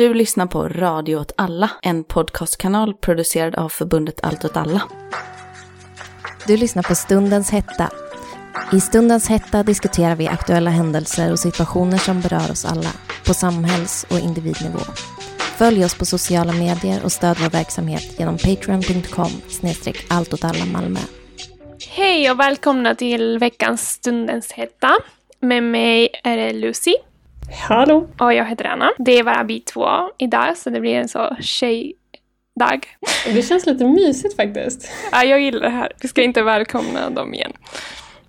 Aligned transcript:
Du 0.00 0.14
lyssnar 0.14 0.46
på 0.46 0.68
Radio 0.68 1.16
åt 1.16 1.32
alla, 1.36 1.70
en 1.82 2.04
podcastkanal 2.04 2.94
producerad 2.94 3.54
av 3.54 3.68
förbundet 3.68 4.20
Allt 4.22 4.44
åt 4.44 4.56
alla. 4.56 4.82
Du 6.46 6.56
lyssnar 6.56 6.82
på 6.82 6.94
Stundens 6.94 7.50
hetta. 7.50 7.90
I 8.72 8.80
Stundens 8.80 9.28
hetta 9.28 9.62
diskuterar 9.62 10.16
vi 10.16 10.28
aktuella 10.28 10.70
händelser 10.70 11.32
och 11.32 11.38
situationer 11.38 11.98
som 11.98 12.20
berör 12.20 12.50
oss 12.50 12.64
alla 12.64 12.90
på 13.26 13.34
samhälls 13.34 14.06
och 14.10 14.18
individnivå. 14.18 14.80
Följ 15.38 15.84
oss 15.84 15.98
på 15.98 16.04
sociala 16.04 16.52
medier 16.52 17.04
och 17.04 17.12
stöd 17.12 17.36
vår 17.40 17.50
verksamhet 17.50 18.18
genom 18.18 18.38
patreon.com 18.38 19.30
Malmö. 20.72 21.00
Hej 21.88 22.30
och 22.30 22.40
välkomna 22.40 22.94
till 22.94 23.38
veckans 23.38 23.90
Stundens 23.90 24.52
hetta. 24.52 24.98
Med 25.40 25.62
mig 25.62 26.08
är 26.24 26.36
det 26.36 26.52
Lucy. 26.52 26.94
Hallå! 27.52 28.08
Och 28.18 28.34
jag 28.34 28.44
heter 28.44 28.64
Anna. 28.64 28.90
Det 28.98 29.18
är 29.18 29.24
bara 29.24 29.42
vi 29.42 29.60
två 29.60 29.86
idag 30.18 30.56
så 30.56 30.70
det 30.70 30.80
blir 30.80 30.94
en 30.94 31.08
så 31.08 31.36
tjejdag. 31.40 32.86
Det 33.24 33.42
känns 33.42 33.66
lite 33.66 33.84
mysigt 33.84 34.36
faktiskt. 34.36 34.90
Ja, 35.12 35.24
jag 35.24 35.40
gillar 35.40 35.60
det 35.60 35.70
här. 35.70 35.92
Vi 36.02 36.08
ska 36.08 36.22
inte 36.22 36.42
välkomna 36.42 37.10
dem 37.10 37.34
igen. 37.34 37.52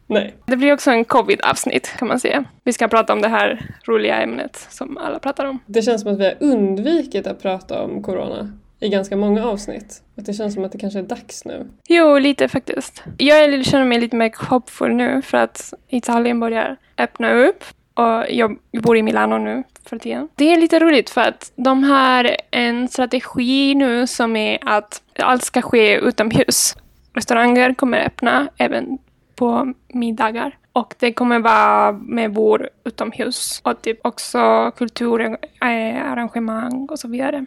Nej. 0.07 0.35
Det 0.45 0.57
blir 0.57 0.73
också 0.73 0.91
en 0.91 1.05
covid-avsnitt 1.05 1.93
kan 1.97 2.07
man 2.07 2.19
säga. 2.19 2.43
Vi 2.63 2.73
ska 2.73 2.87
prata 2.87 3.13
om 3.13 3.21
det 3.21 3.27
här 3.27 3.65
roliga 3.87 4.21
ämnet 4.21 4.67
som 4.69 4.97
alla 4.97 5.19
pratar 5.19 5.45
om. 5.45 5.59
Det 5.65 5.81
känns 5.81 6.01
som 6.01 6.13
att 6.13 6.19
vi 6.19 6.25
har 6.25 6.35
undvikit 6.39 7.27
att 7.27 7.41
prata 7.41 7.83
om 7.83 8.03
corona 8.03 8.51
i 8.79 8.89
ganska 8.89 9.17
många 9.17 9.45
avsnitt. 9.45 10.03
Att 10.17 10.25
det 10.25 10.33
känns 10.33 10.53
som 10.53 10.65
att 10.65 10.71
det 10.71 10.77
kanske 10.77 10.99
är 10.99 11.03
dags 11.03 11.45
nu. 11.45 11.67
Jo, 11.89 12.17
lite 12.17 12.47
faktiskt. 12.47 13.03
Jag 13.17 13.65
känner 13.65 13.85
mig 13.85 13.99
lite 13.99 14.15
mer 14.15 14.31
hoppfull 14.49 14.93
nu 14.93 15.21
för 15.21 15.37
att 15.37 15.73
Italien 15.89 16.39
börjar 16.39 16.77
öppna 16.97 17.33
upp. 17.33 17.63
Och 17.93 18.25
jag 18.29 18.57
bor 18.83 18.97
i 18.97 19.03
Milano 19.03 19.37
nu 19.37 19.63
för 19.85 19.97
tiden. 19.97 20.29
Det 20.35 20.53
är 20.53 20.61
lite 20.61 20.79
roligt 20.79 21.09
för 21.09 21.21
att 21.21 21.51
de 21.55 21.83
har 21.83 22.35
en 22.51 22.87
strategi 22.87 23.75
nu 23.75 24.07
som 24.07 24.35
är 24.35 24.59
att 24.61 25.01
allt 25.19 25.43
ska 25.43 25.61
ske 25.61 25.99
utomhus. 25.99 26.75
Restauranger 27.13 27.73
kommer 27.73 28.05
öppna 28.05 28.49
även 28.57 28.97
på 29.35 29.73
middagar. 29.87 30.57
Och 30.73 30.93
det 30.99 31.13
kommer 31.13 31.39
vara 31.39 31.91
med 31.91 32.33
bord 32.33 32.67
utomhus 32.83 33.61
och 33.63 33.81
typ 33.81 34.05
också 34.05 34.71
kulturarrangemang 34.77 36.87
och 36.89 36.99
så 36.99 37.07
vidare. 37.07 37.45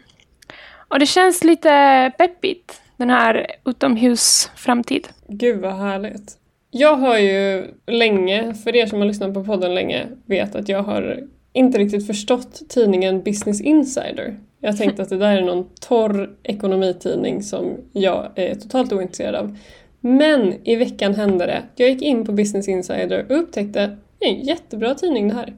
Och 0.88 0.98
det 0.98 1.06
känns 1.06 1.44
lite 1.44 2.12
peppigt, 2.18 2.82
den 2.96 3.10
här 3.10 3.46
utomhusframtid. 3.64 5.08
Gud 5.28 5.60
vad 5.60 5.72
härligt. 5.72 6.38
Jag 6.76 6.96
har 6.96 7.18
ju 7.18 7.66
länge, 7.86 8.54
för 8.54 8.76
er 8.76 8.86
som 8.86 8.98
har 8.98 9.06
lyssnat 9.06 9.34
på 9.34 9.44
podden 9.44 9.74
länge, 9.74 10.06
vet 10.26 10.54
att 10.54 10.68
jag 10.68 10.82
har 10.82 11.24
inte 11.52 11.78
riktigt 11.78 12.06
förstått 12.06 12.62
tidningen 12.68 13.22
Business 13.22 13.60
Insider. 13.60 14.38
Jag 14.60 14.76
tänkte 14.78 15.02
att 15.02 15.08
det 15.08 15.16
där 15.16 15.36
är 15.36 15.42
någon 15.42 15.68
torr 15.80 16.30
ekonomitidning 16.42 17.42
som 17.42 17.76
jag 17.92 18.30
är 18.34 18.54
totalt 18.54 18.92
ointresserad 18.92 19.34
av. 19.34 19.58
Men 20.00 20.54
i 20.64 20.76
veckan 20.76 21.14
hände 21.14 21.46
det. 21.46 21.62
Jag 21.76 21.90
gick 21.90 22.02
in 22.02 22.26
på 22.26 22.32
Business 22.32 22.68
Insider 22.68 23.26
och 23.30 23.38
upptäckte 23.38 23.96
det 24.18 24.26
är 24.26 24.30
en 24.30 24.40
jättebra 24.40 24.94
tidning 24.94 25.28
det 25.28 25.34
här. 25.34 25.54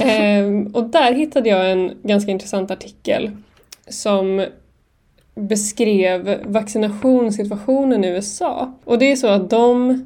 ehm, 0.00 0.66
och 0.66 0.84
där 0.84 1.12
hittade 1.12 1.48
jag 1.48 1.72
en 1.72 1.92
ganska 2.02 2.30
intressant 2.30 2.70
artikel 2.70 3.30
som 3.88 4.46
beskrev 5.34 6.40
vaccinationssituationen 6.44 8.04
i 8.04 8.08
USA. 8.08 8.72
Och 8.84 8.98
det 8.98 9.12
är 9.12 9.16
så 9.16 9.26
att 9.26 9.50
de 9.50 10.00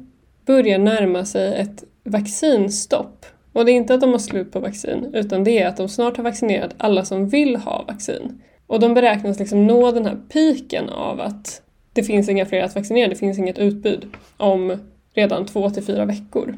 börjar 0.49 0.79
närma 0.79 1.25
sig 1.25 1.55
ett 1.61 1.83
vaccinstopp. 2.03 3.25
Och 3.53 3.65
det 3.65 3.71
är 3.71 3.73
inte 3.73 3.93
att 3.93 4.01
de 4.01 4.11
har 4.11 4.19
slut 4.19 4.51
på 4.51 4.59
vaccin, 4.59 5.09
utan 5.13 5.43
det 5.43 5.59
är 5.59 5.67
att 5.67 5.77
de 5.77 5.89
snart 5.89 6.17
har 6.17 6.23
vaccinerat 6.23 6.75
alla 6.77 7.05
som 7.05 7.29
vill 7.29 7.55
ha 7.55 7.83
vaccin. 7.87 8.41
Och 8.67 8.79
de 8.79 8.93
beräknas 8.93 9.39
liksom 9.39 9.67
nå 9.67 9.91
den 9.91 10.05
här 10.05 10.17
piken 10.33 10.89
av 10.89 11.21
att 11.21 11.61
det 11.93 12.03
finns 12.03 12.29
inga 12.29 12.45
fler 12.45 12.63
att 12.63 12.75
vaccinera, 12.75 13.09
det 13.09 13.15
finns 13.15 13.39
inget 13.39 13.59
utbud 13.59 14.07
om 14.37 14.77
redan 15.13 15.45
två 15.45 15.69
till 15.69 15.83
fyra 15.83 16.05
veckor. 16.05 16.57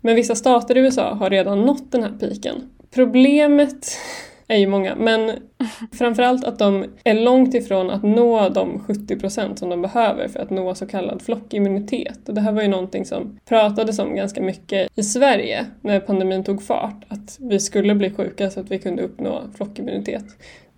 Men 0.00 0.14
vissa 0.14 0.34
stater 0.34 0.76
i 0.76 0.80
USA 0.80 1.14
har 1.14 1.30
redan 1.30 1.62
nått 1.62 1.92
den 1.92 2.02
här 2.02 2.12
piken. 2.20 2.56
Problemet 2.90 3.86
är 4.48 4.56
ju 4.56 4.66
många, 4.66 4.94
men 4.94 5.32
framförallt 5.92 6.44
att 6.44 6.58
de 6.58 6.84
är 7.04 7.14
långt 7.14 7.54
ifrån 7.54 7.90
att 7.90 8.02
nå 8.02 8.48
de 8.48 8.78
70% 8.78 9.54
som 9.54 9.70
de 9.70 9.82
behöver 9.82 10.28
för 10.28 10.40
att 10.40 10.50
nå 10.50 10.74
så 10.74 10.86
kallad 10.86 11.22
flockimmunitet. 11.22 12.28
Och 12.28 12.34
det 12.34 12.40
här 12.40 12.52
var 12.52 12.62
ju 12.62 12.68
någonting 12.68 13.04
som 13.04 13.38
pratades 13.44 13.98
om 13.98 14.14
ganska 14.14 14.42
mycket 14.42 14.90
i 14.94 15.02
Sverige 15.02 15.66
när 15.80 16.00
pandemin 16.00 16.44
tog 16.44 16.62
fart, 16.62 17.04
att 17.08 17.38
vi 17.40 17.60
skulle 17.60 17.94
bli 17.94 18.10
sjuka 18.10 18.50
så 18.50 18.60
att 18.60 18.70
vi 18.70 18.78
kunde 18.78 19.02
uppnå 19.02 19.42
flockimmunitet. 19.56 20.24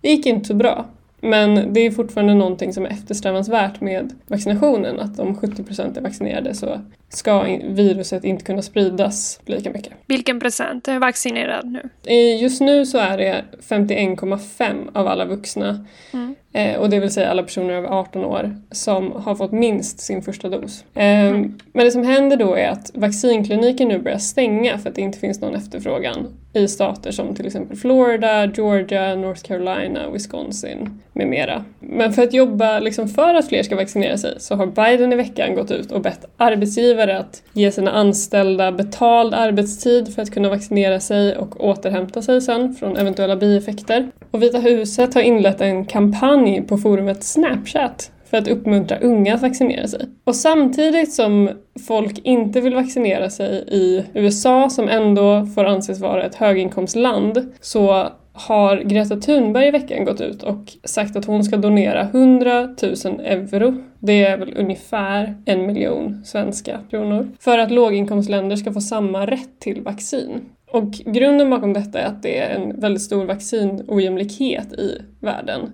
Det 0.01 0.09
gick 0.09 0.25
inte 0.25 0.47
så 0.47 0.53
bra. 0.53 0.85
Men 1.21 1.73
det 1.73 1.79
är 1.79 1.91
fortfarande 1.91 2.33
någonting 2.33 2.73
som 2.73 2.85
är 2.85 2.89
eftersträvansvärt 2.89 3.81
med 3.81 4.13
vaccinationen, 4.27 4.99
att 4.99 5.19
om 5.19 5.35
70% 5.35 5.97
är 5.97 6.01
vaccinerade 6.01 6.53
så 6.53 6.81
ska 7.09 7.43
viruset 7.63 8.23
inte 8.23 8.45
kunna 8.45 8.61
spridas 8.61 9.39
lika 9.45 9.69
mycket. 9.69 9.93
Vilken 10.05 10.39
procent 10.39 10.87
är 10.87 10.99
vaccinerad 10.99 11.65
nu? 12.05 12.13
Just 12.41 12.61
nu 12.61 12.85
så 12.85 12.97
är 12.97 13.17
det 13.17 13.43
51,5 13.69 14.89
av 14.93 15.07
alla 15.07 15.25
vuxna 15.25 15.85
mm. 16.13 16.35
Eh, 16.53 16.79
och 16.79 16.89
det 16.89 16.99
vill 16.99 17.11
säga 17.11 17.29
alla 17.29 17.43
personer 17.43 17.73
över 17.73 17.87
18 17.87 18.25
år 18.25 18.55
som 18.71 19.11
har 19.11 19.35
fått 19.35 19.51
minst 19.51 19.99
sin 19.99 20.21
första 20.21 20.49
dos. 20.49 20.85
Mm. 20.93 21.59
Men 21.73 21.85
det 21.85 21.91
som 21.91 22.03
händer 22.03 22.37
då 22.37 22.55
är 22.55 22.69
att 22.69 22.91
vaccinkliniker 22.93 23.85
nu 23.85 23.99
börjar 23.99 24.17
stänga 24.17 24.77
för 24.77 24.89
att 24.89 24.95
det 24.95 25.01
inte 25.01 25.19
finns 25.19 25.41
någon 25.41 25.55
efterfrågan 25.55 26.27
i 26.53 26.67
stater 26.67 27.11
som 27.11 27.35
till 27.35 27.45
exempel 27.45 27.77
Florida, 27.77 28.45
Georgia, 28.45 29.15
North 29.15 29.41
Carolina, 29.41 30.09
Wisconsin 30.09 30.99
med 31.13 31.27
mera. 31.27 31.65
Men 31.79 32.13
för 32.13 32.23
att 32.23 32.33
jobba 32.33 32.79
liksom 32.79 33.07
för 33.07 33.35
att 33.35 33.47
fler 33.47 33.63
ska 33.63 33.75
vaccinera 33.75 34.17
sig 34.17 34.35
så 34.39 34.55
har 34.55 34.65
Biden 34.65 35.13
i 35.13 35.15
veckan 35.15 35.55
gått 35.55 35.71
ut 35.71 35.91
och 35.91 36.01
bett 36.01 36.25
arbetsgivare 36.37 37.19
att 37.19 37.43
ge 37.53 37.71
sina 37.71 37.91
anställda 37.91 38.71
betald 38.71 39.33
arbetstid 39.33 40.15
för 40.15 40.21
att 40.21 40.31
kunna 40.31 40.49
vaccinera 40.49 40.99
sig 40.99 41.37
och 41.37 41.65
återhämta 41.65 42.21
sig 42.21 42.41
sen 42.41 42.73
från 42.73 42.97
eventuella 42.97 43.35
bieffekter. 43.35 44.11
Och 44.31 44.43
Vita 44.43 44.59
huset 44.59 45.13
har 45.13 45.21
inlett 45.21 45.61
en 45.61 45.85
kampanj 45.85 46.61
på 46.61 46.77
forumet 46.77 47.23
Snapchat 47.23 48.11
för 48.25 48.37
att 48.37 48.47
uppmuntra 48.47 48.97
unga 48.97 49.35
att 49.35 49.41
vaccinera 49.41 49.87
sig. 49.87 49.99
Och 50.23 50.35
samtidigt 50.35 51.13
som 51.13 51.49
folk 51.87 52.19
inte 52.23 52.61
vill 52.61 52.75
vaccinera 52.75 53.29
sig 53.29 53.63
i 53.67 54.05
USA, 54.13 54.69
som 54.69 54.89
ändå 54.89 55.45
får 55.55 55.65
anses 55.65 55.99
vara 55.99 56.23
ett 56.23 56.35
höginkomstland, 56.35 57.53
så 57.61 58.07
har 58.33 58.77
Greta 58.77 59.15
Thunberg 59.15 59.67
i 59.67 59.71
veckan 59.71 60.05
gått 60.05 60.21
ut 60.21 60.43
och 60.43 60.63
sagt 60.83 61.15
att 61.15 61.25
hon 61.25 61.43
ska 61.43 61.57
donera 61.57 62.01
100 62.01 62.61
000 62.61 62.75
euro, 63.23 63.83
det 63.99 64.25
är 64.25 64.37
väl 64.37 64.53
ungefär 64.57 65.35
en 65.45 65.65
miljon 65.65 66.21
svenska 66.25 66.79
kronor, 66.89 67.29
för 67.39 67.57
att 67.57 67.71
låginkomstländer 67.71 68.55
ska 68.55 68.73
få 68.73 68.81
samma 68.81 69.25
rätt 69.25 69.59
till 69.59 69.81
vaccin. 69.81 70.41
Och 70.71 70.91
grunden 70.91 71.49
bakom 71.49 71.73
detta 71.73 71.99
är 71.99 72.05
att 72.05 72.23
det 72.23 72.37
är 72.37 72.55
en 72.55 72.79
väldigt 72.79 73.03
stor 73.03 73.25
vaccinojämlikhet 73.25 74.73
i 74.73 75.01
världen. 75.19 75.71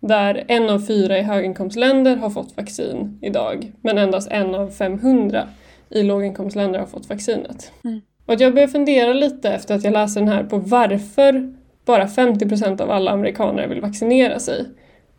Där 0.00 0.44
en 0.48 0.70
av 0.70 0.86
fyra 0.86 1.18
i 1.18 1.22
höginkomstländer 1.22 2.16
har 2.16 2.30
fått 2.30 2.56
vaccin 2.56 3.18
idag, 3.22 3.72
men 3.80 3.98
endast 3.98 4.30
en 4.30 4.54
av 4.54 4.70
500 4.70 5.48
i 5.90 6.02
låginkomstländer 6.02 6.78
har 6.78 6.86
fått 6.86 7.08
vaccinet. 7.08 7.72
Mm. 7.84 8.00
Och 8.26 8.34
jag 8.40 8.54
börjar 8.54 8.68
fundera 8.68 9.12
lite 9.12 9.50
efter 9.50 9.74
att 9.74 9.84
jag 9.84 9.92
läste 9.92 10.20
den 10.20 10.28
här 10.28 10.44
på 10.44 10.58
varför 10.58 11.54
bara 11.84 12.06
50% 12.06 12.80
av 12.80 12.90
alla 12.90 13.10
amerikaner 13.10 13.68
vill 13.68 13.80
vaccinera 13.80 14.38
sig. 14.38 14.64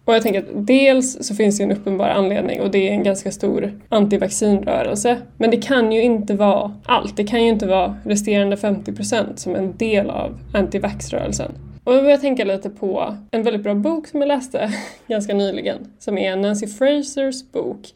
Och 0.07 0.15
jag 0.15 0.21
tänker 0.21 0.39
att 0.39 0.67
dels 0.67 1.27
så 1.27 1.35
finns 1.35 1.57
det 1.57 1.63
en 1.63 1.71
uppenbar 1.71 2.09
anledning 2.09 2.61
och 2.61 2.71
det 2.71 2.89
är 2.89 2.91
en 2.91 3.03
ganska 3.03 3.31
stor 3.31 3.79
antivaccinrörelse. 3.89 5.17
Men 5.37 5.51
det 5.51 5.57
kan 5.57 5.91
ju 5.91 6.01
inte 6.01 6.33
vara 6.33 6.75
allt. 6.85 7.17
Det 7.17 7.23
kan 7.23 7.43
ju 7.43 7.49
inte 7.49 7.65
vara 7.65 7.97
resterande 8.05 8.55
50% 8.55 9.35
som 9.35 9.55
en 9.55 9.77
del 9.77 10.09
av 10.09 10.39
antivaxrörelsen. 10.53 11.51
Och 11.83 11.93
jag 11.93 12.21
tänka 12.21 12.45
lite 12.45 12.69
på 12.69 13.17
en 13.31 13.43
väldigt 13.43 13.63
bra 13.63 13.73
bok 13.73 14.07
som 14.07 14.21
jag 14.21 14.27
läste 14.27 14.73
ganska 15.07 15.33
nyligen 15.33 15.77
som 15.99 16.17
är 16.17 16.35
Nancy 16.35 16.67
Frasers 16.67 17.51
bok 17.51 17.93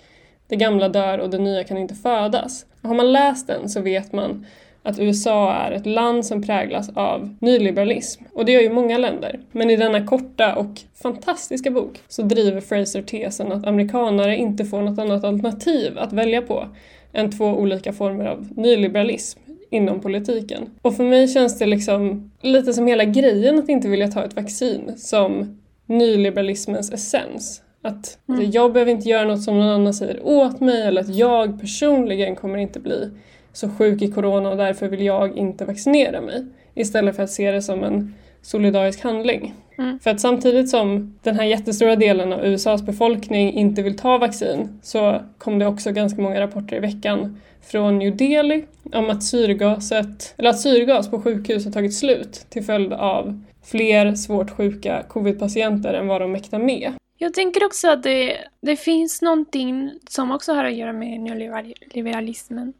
Det 0.48 0.56
gamla 0.56 0.90
dör 0.90 1.18
och 1.18 1.30
det 1.30 1.40
nya 1.40 1.63
kan 1.63 1.78
inte 1.78 1.96
födas. 1.96 2.66
Har 2.81 2.94
man 2.94 3.12
läst 3.12 3.48
den 3.48 3.69
så 3.69 3.81
vet 3.81 4.13
man 4.13 4.46
att 4.83 5.00
USA 5.00 5.54
är 5.54 5.72
ett 5.72 5.86
land 5.86 6.25
som 6.25 6.42
präglas 6.42 6.89
av 6.94 7.36
nyliberalism. 7.39 8.24
Och 8.33 8.45
det 8.45 8.51
gör 8.51 8.62
ju 8.62 8.69
många 8.69 8.98
länder. 8.98 9.39
Men 9.51 9.69
i 9.69 9.75
denna 9.75 10.06
korta 10.06 10.56
och 10.56 10.81
fantastiska 11.04 11.72
bok 11.72 12.01
så 12.07 12.22
driver 12.22 12.62
Fraser 12.62 13.01
tesen 13.01 13.51
att 13.51 13.68
amerikanare 13.68 14.38
inte 14.38 14.66
får 14.66 14.81
något 14.81 15.00
annat 15.00 15.24
alternativ 15.24 15.98
att 15.98 16.13
välja 16.13 16.42
på 16.42 16.68
än 17.13 17.31
två 17.31 17.45
olika 17.45 17.94
former 17.94 18.25
av 18.25 18.50
nyliberalism 18.56 19.39
inom 19.69 20.01
politiken. 20.01 20.69
Och 20.81 20.95
för 20.95 21.04
mig 21.04 21.27
känns 21.27 21.60
det 21.60 21.66
liksom 21.66 22.31
lite 22.42 22.74
som 22.74 22.88
hela 22.88 23.04
grejen 23.04 23.60
att 23.60 23.69
inte 23.69 23.88
vilja 23.88 24.07
ta 24.07 24.24
ett 24.24 24.36
vaccin 24.36 24.94
som 24.98 25.60
nyliberalismens 25.86 26.92
essens. 26.92 27.62
Att 27.81 28.18
mm. 28.30 28.51
jag 28.51 28.74
behöver 28.74 28.92
inte 28.92 29.10
göra 29.10 29.27
något 29.27 29.44
som 29.44 29.60
någon 29.60 29.69
annan 29.69 29.94
säger 29.94 30.27
åt 30.27 30.60
mig 30.60 30.81
eller 30.81 31.01
att 31.01 31.16
jag 31.16 31.62
personligen 31.62 32.36
kommer 32.36 32.57
inte 32.57 32.80
bli 32.80 33.12
så 33.53 33.69
sjuk 33.69 34.01
i 34.01 34.12
corona 34.12 34.50
och 34.50 34.57
därför 34.57 34.88
vill 34.88 35.06
jag 35.06 35.38
inte 35.38 35.65
vaccinera 35.65 36.21
mig. 36.21 36.45
Istället 36.75 37.15
för 37.15 37.24
att 37.24 37.31
se 37.31 37.51
det 37.51 37.62
som 37.62 37.83
en 37.83 38.13
solidarisk 38.42 39.03
handling. 39.03 39.53
Mm. 39.77 40.00
För 40.00 40.09
att 40.09 40.21
samtidigt 40.21 40.69
som 40.69 41.18
den 41.24 41.36
här 41.36 41.45
jättestora 41.45 41.95
delen 41.95 42.33
av 42.33 42.45
USAs 42.45 42.81
befolkning 42.81 43.53
inte 43.53 43.81
vill 43.81 43.98
ta 43.98 44.18
vaccin 44.18 44.80
så 44.83 45.21
kom 45.38 45.59
det 45.59 45.68
också 45.68 45.92
ganska 45.92 46.21
många 46.21 46.42
rapporter 46.42 46.75
i 46.75 46.80
veckan 46.80 47.42
från 47.62 47.98
New 47.98 48.18
Delhi 48.18 48.65
om 48.94 49.09
att 49.09 49.24
syrgaset, 49.24 50.33
eller 50.38 50.50
att 50.50 50.59
syrgas 50.59 51.12
på 51.12 51.21
sjukhus 51.21 51.65
har 51.65 51.71
tagit 51.71 51.94
slut 51.94 52.45
till 52.50 52.63
följd 52.63 52.94
av 52.94 53.44
fler 53.63 54.15
svårt 54.15 54.51
sjuka 54.51 55.03
covid-patienter 55.09 55.94
än 55.94 56.07
vad 56.07 56.21
de 56.21 56.31
mäktar 56.31 56.59
med. 56.59 56.94
Jag 57.18 57.33
tänker 57.33 57.65
också 57.65 57.89
att 57.89 58.03
det, 58.03 58.38
det 58.62 58.75
finns 58.75 59.21
någonting 59.21 59.92
som 60.09 60.31
också 60.31 60.53
har 60.53 60.65
att 60.65 60.75
göra 60.75 60.94
med 60.94 61.19
neoliberalismen. 61.19 62.74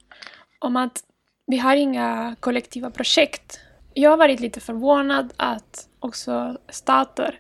Om 0.62 0.78
att 0.78 1.04
vi 1.48 1.58
har 1.58 1.76
inga 1.76 2.36
kollektiva 2.40 2.92
projekt. 2.92 3.60
Jag 3.94 4.10
har 4.10 4.18
varit 4.18 4.40
lite 4.40 4.60
förvånad 4.60 5.34
att 5.38 5.90
också 6.00 6.58
stater 6.70 7.40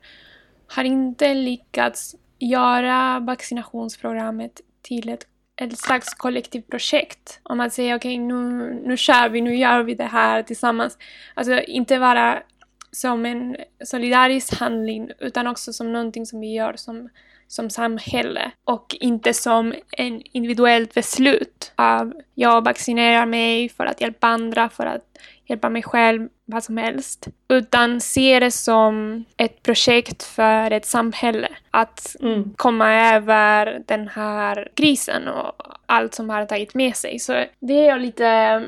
har 0.67 0.83
inte 0.83 1.33
lyckats 1.33 2.15
göra 2.39 3.19
vaccinationsprogrammet 3.19 4.61
till 4.81 5.09
ett, 5.09 5.27
ett 5.55 5.79
slags 5.79 6.13
kollektivt 6.13 6.69
projekt. 6.69 7.39
Om 7.43 7.59
att 7.59 7.73
säga 7.73 7.95
okej, 7.95 8.15
okay, 8.15 8.25
nu, 8.27 8.73
nu 8.85 8.97
kör 8.97 9.29
vi, 9.29 9.41
nu 9.41 9.55
gör 9.55 9.83
vi 9.83 9.95
det 9.95 10.03
här 10.03 10.43
tillsammans. 10.43 10.97
Alltså 11.33 11.59
inte 11.59 11.99
bara 11.99 12.43
som 12.91 13.25
en 13.25 13.57
solidarisk 13.83 14.59
handling 14.59 15.11
utan 15.19 15.47
också 15.47 15.73
som 15.73 15.93
någonting 15.93 16.25
som 16.25 16.39
vi 16.39 16.53
gör 16.53 16.73
som, 16.75 17.09
som 17.51 17.69
samhälle 17.69 18.51
och 18.63 18.95
inte 18.99 19.33
som 19.33 19.73
en 19.91 20.21
individuellt 20.31 20.93
beslut 20.93 21.71
av 21.75 22.13
jag 22.35 22.63
vaccinerar 22.65 23.25
mig 23.25 23.69
för 23.69 23.85
att 23.85 24.01
hjälpa 24.01 24.27
andra, 24.27 24.69
för 24.69 24.85
att 24.85 25.05
hjälpa 25.45 25.69
mig 25.69 25.83
själv, 25.83 26.29
vad 26.45 26.63
som 26.63 26.77
helst. 26.77 27.27
Utan 27.47 28.01
se 28.01 28.39
det 28.39 28.51
som 28.51 29.25
ett 29.37 29.63
projekt 29.63 30.23
för 30.23 30.71
ett 30.71 30.85
samhälle. 30.85 31.47
Att 31.71 32.15
Mm. 32.19 32.53
komma 32.55 32.93
över 33.15 33.83
den 33.87 34.07
här 34.07 34.71
krisen 34.75 35.27
och 35.27 35.51
allt 35.85 36.13
som 36.13 36.29
har 36.29 36.45
tagit 36.45 36.73
med 36.73 36.95
sig. 36.95 37.19
Så 37.19 37.45
det 37.59 37.87
är 37.87 37.99
lite... 37.99 38.63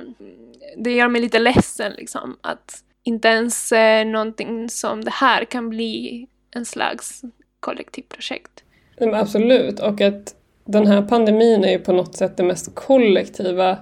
Det 0.77 0.91
gör 0.91 1.07
mig 1.07 1.21
lite 1.21 1.39
ledsen 1.39 1.91
liksom. 1.97 2.37
Att 2.41 2.83
inte 3.03 3.27
ens 3.27 3.71
eh, 3.71 4.05
någonting 4.05 4.69
som 4.69 5.03
det 5.03 5.11
här 5.11 5.45
kan 5.45 5.69
bli 5.69 6.27
en 6.51 6.65
slags 6.65 7.21
kollektivt 7.59 8.09
projekt. 8.09 8.62
Men 8.99 9.13
absolut, 9.15 9.79
och 9.79 10.01
att 10.01 10.35
den 10.65 10.87
här 10.87 11.01
pandemin 11.01 11.63
är 11.63 11.71
ju 11.71 11.79
på 11.79 11.93
något 11.93 12.15
sätt 12.15 12.37
det 12.37 12.43
mest 12.43 12.75
kollektiva 12.75 13.77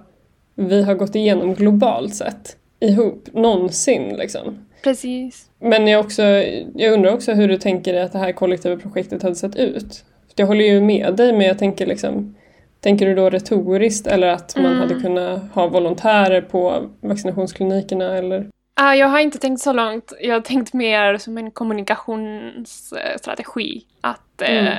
vi 0.55 0.83
har 0.83 0.95
gått 0.95 1.15
igenom 1.15 1.53
globalt 1.53 2.15
sett 2.15 2.57
ihop 2.79 3.27
någonsin. 3.33 4.15
Liksom. 4.17 4.65
Precis. 4.83 5.45
Men 5.59 5.87
jag, 5.87 5.99
också, 6.05 6.23
jag 6.75 6.93
undrar 6.93 7.13
också 7.13 7.31
hur 7.33 7.47
du 7.47 7.57
tänker 7.57 7.93
dig 7.93 8.01
att 8.01 8.11
det 8.11 8.19
här 8.19 8.31
kollektiva 8.31 8.77
projektet 8.77 9.23
hade 9.23 9.35
sett 9.35 9.55
ut. 9.55 10.05
För 10.27 10.33
jag 10.35 10.47
håller 10.47 10.65
ju 10.65 10.81
med 10.81 11.15
dig, 11.15 11.33
men 11.33 11.47
jag 11.47 11.59
tänker 11.59 11.85
liksom 11.85 12.35
Tänker 12.79 13.05
du 13.05 13.15
då 13.15 13.29
retoriskt 13.29 14.07
eller 14.07 14.27
att 14.27 14.55
man 14.55 14.65
Mm. 14.65 14.77
hade 14.77 14.95
kunnat 15.01 15.41
ha 15.53 15.67
volontärer 15.67 16.41
på 16.41 16.89
vaccinationsklinikerna 17.01 18.17
eller? 18.17 18.47
Ah, 18.83 18.95
jag 18.95 19.07
har 19.07 19.19
inte 19.19 19.37
tänkt 19.37 19.61
så 19.61 19.73
långt. 19.73 20.13
Jag 20.21 20.33
har 20.33 20.41
tänkt 20.41 20.73
mer 20.73 21.17
som 21.17 21.37
en 21.37 21.51
kommunikationsstrategi. 21.51 23.85
Att 24.01 24.41
eh, 24.41 24.77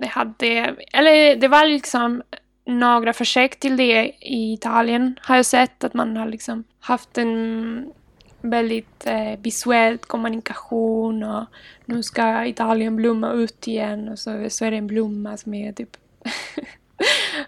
det 0.00 0.06
hade... 0.06 0.76
Eller 0.92 1.36
det 1.36 1.48
var 1.48 1.66
liksom 1.66 2.22
några 2.66 3.12
försök 3.12 3.60
till 3.60 3.76
det 3.76 4.12
i 4.20 4.52
Italien 4.52 5.18
har 5.22 5.36
jag 5.36 5.46
sett. 5.46 5.84
Att 5.84 5.94
man 5.94 6.16
har 6.16 6.26
liksom 6.26 6.64
haft 6.80 7.18
en 7.18 7.92
väldigt 8.40 9.06
eh, 9.06 9.38
visuell 9.38 9.98
kommunikation 9.98 11.22
och 11.22 11.44
nu 11.84 12.02
ska 12.02 12.46
Italien 12.46 12.96
blomma 12.96 13.32
ut 13.32 13.68
igen 13.68 14.08
och 14.08 14.18
så, 14.18 14.46
så 14.50 14.64
är 14.64 14.70
det 14.70 14.76
en 14.76 14.86
blomma 14.86 15.36
som 15.36 15.54
är 15.54 15.72
typ 15.72 15.96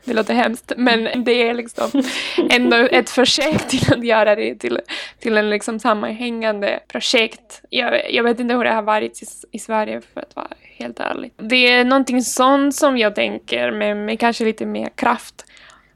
det 0.05 0.15
låter 0.15 0.35
hemskt, 0.35 0.73
men 0.77 1.25
det 1.25 1.49
är 1.49 1.55
liksom 1.55 2.03
ändå 2.51 2.77
ett 2.77 3.11
försök 3.11 3.69
till 3.69 3.93
att 3.93 4.05
göra 4.05 4.35
det 4.35 4.55
till, 4.55 4.81
till 5.19 5.37
en 5.37 5.51
liksom 5.51 5.79
sammanhängande 5.79 6.81
projekt. 6.89 7.63
Jag, 7.71 8.13
jag 8.13 8.25
vet 8.25 8.41
inte 8.41 8.55
hur 8.55 8.65
det 8.65 8.73
har 8.73 8.83
varit 8.83 9.23
i, 9.23 9.27
i 9.51 9.59
Sverige 9.59 10.01
för 10.15 10.21
att 10.21 10.37
vara 10.37 10.49
helt 10.61 11.01
ärlig. 11.01 11.33
Det 11.37 11.73
är 11.73 11.85
någonting 11.85 12.23
sånt 12.23 12.75
som 12.75 12.99
jag 12.99 13.15
tänker, 13.15 13.71
men 13.71 14.05
med 14.05 14.21
kanske 14.21 14.45
lite 14.45 14.67
mer 14.67 14.89
kraft. 14.95 15.45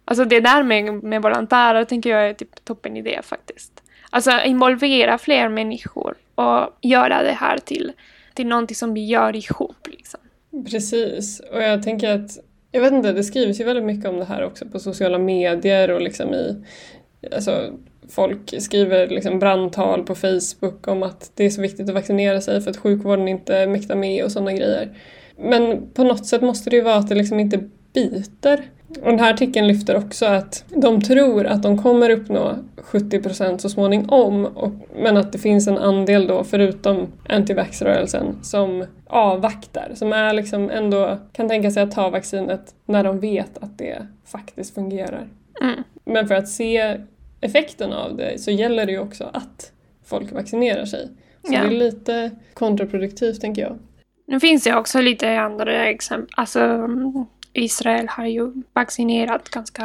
Alltså 0.04 0.24
det 0.24 0.40
där 0.40 0.62
med, 0.62 1.02
med 1.02 1.22
volontärer 1.22 1.84
tänker 1.84 2.10
jag 2.10 2.28
är 2.28 2.34
typ 2.34 2.64
toppen 2.64 2.96
idé 2.96 3.20
faktiskt. 3.24 3.82
Alltså 4.10 4.30
involvera 4.44 5.18
fler 5.18 5.48
människor 5.48 6.14
och 6.34 6.78
göra 6.80 7.22
det 7.22 7.32
här 7.32 7.58
till, 7.58 7.92
till 8.34 8.46
någonting 8.46 8.74
som 8.74 8.94
vi 8.94 9.06
gör 9.06 9.36
ihop. 9.36 9.86
Liksom. 9.86 10.20
Precis, 10.70 11.40
och 11.40 11.62
jag 11.62 11.82
tänker 11.82 12.14
att 12.14 12.30
jag 12.72 12.80
vet 12.80 12.92
inte, 12.92 13.12
det 13.12 13.24
skrivs 13.24 13.60
ju 13.60 13.64
väldigt 13.64 13.84
mycket 13.84 14.10
om 14.10 14.16
det 14.16 14.24
här 14.24 14.44
också 14.44 14.66
på 14.66 14.78
sociala 14.78 15.18
medier 15.18 15.90
och 15.90 16.00
liksom 16.00 16.34
i 16.34 16.64
alltså, 17.32 17.72
folk 18.08 18.62
skriver 18.62 19.08
liksom 19.08 19.38
brandtal 19.38 20.04
på 20.04 20.14
Facebook 20.14 20.88
om 20.88 21.02
att 21.02 21.32
det 21.34 21.44
är 21.44 21.50
så 21.50 21.62
viktigt 21.62 21.88
att 21.88 21.94
vaccinera 21.94 22.40
sig 22.40 22.60
för 22.60 22.70
att 22.70 22.76
sjukvården 22.76 23.28
inte 23.28 23.66
mäktar 23.66 23.96
med 23.96 24.24
och 24.24 24.32
sådana 24.32 24.52
grejer. 24.52 24.96
Men 25.36 25.90
på 25.94 26.04
något 26.04 26.26
sätt 26.26 26.42
måste 26.42 26.70
det 26.70 26.76
ju 26.76 26.82
vara 26.82 26.94
att 26.94 27.08
det 27.08 27.14
liksom 27.14 27.40
inte 27.40 27.68
biter. 27.92 28.64
Och 28.88 29.10
den 29.10 29.18
här 29.18 29.32
artikeln 29.34 29.66
lyfter 29.66 29.96
också 29.96 30.26
att 30.26 30.64
de 30.68 31.00
tror 31.00 31.46
att 31.46 31.62
de 31.62 31.82
kommer 31.82 32.10
uppnå 32.10 32.54
70% 32.76 33.58
så 33.58 33.68
småningom 33.68 34.44
och, 34.44 34.72
men 34.96 35.16
att 35.16 35.32
det 35.32 35.38
finns 35.38 35.68
en 35.68 35.78
andel 35.78 36.26
då, 36.26 36.44
förutom 36.44 37.06
antivaxrörelsen, 37.28 38.36
som 38.42 38.84
avvaktar, 39.06 39.90
som 39.94 40.12
är 40.12 40.32
liksom 40.32 40.70
ändå 40.70 41.18
kan 41.32 41.48
tänka 41.48 41.70
sig 41.70 41.82
att 41.82 41.92
ta 41.92 42.10
vaccinet 42.10 42.74
när 42.86 43.04
de 43.04 43.20
vet 43.20 43.58
att 43.58 43.78
det 43.78 44.06
faktiskt 44.26 44.74
fungerar. 44.74 45.28
Mm. 45.60 45.82
Men 46.04 46.28
för 46.28 46.34
att 46.34 46.48
se 46.48 46.96
effekten 47.40 47.92
av 47.92 48.16
det 48.16 48.40
så 48.40 48.50
gäller 48.50 48.86
det 48.86 48.92
ju 48.92 48.98
också 48.98 49.30
att 49.32 49.72
folk 50.04 50.32
vaccinerar 50.32 50.84
sig. 50.84 51.08
Så 51.46 51.54
Ja. 51.54 51.60
det 51.60 51.66
är 51.66 51.70
lite 51.70 52.30
kontraproduktivt 52.54 53.40
tänker 53.40 53.62
jag. 53.62 53.78
Nu 54.26 54.40
finns 54.40 54.64
det 54.64 54.74
också 54.74 55.00
lite 55.00 55.40
andra 55.40 55.86
exempel. 55.86 56.28
Alltså, 56.36 56.60
mm, 56.60 57.26
Israel 57.58 58.08
har 58.08 58.26
ju 58.26 58.52
vaccinerat 58.72 59.48
ganska 59.48 59.84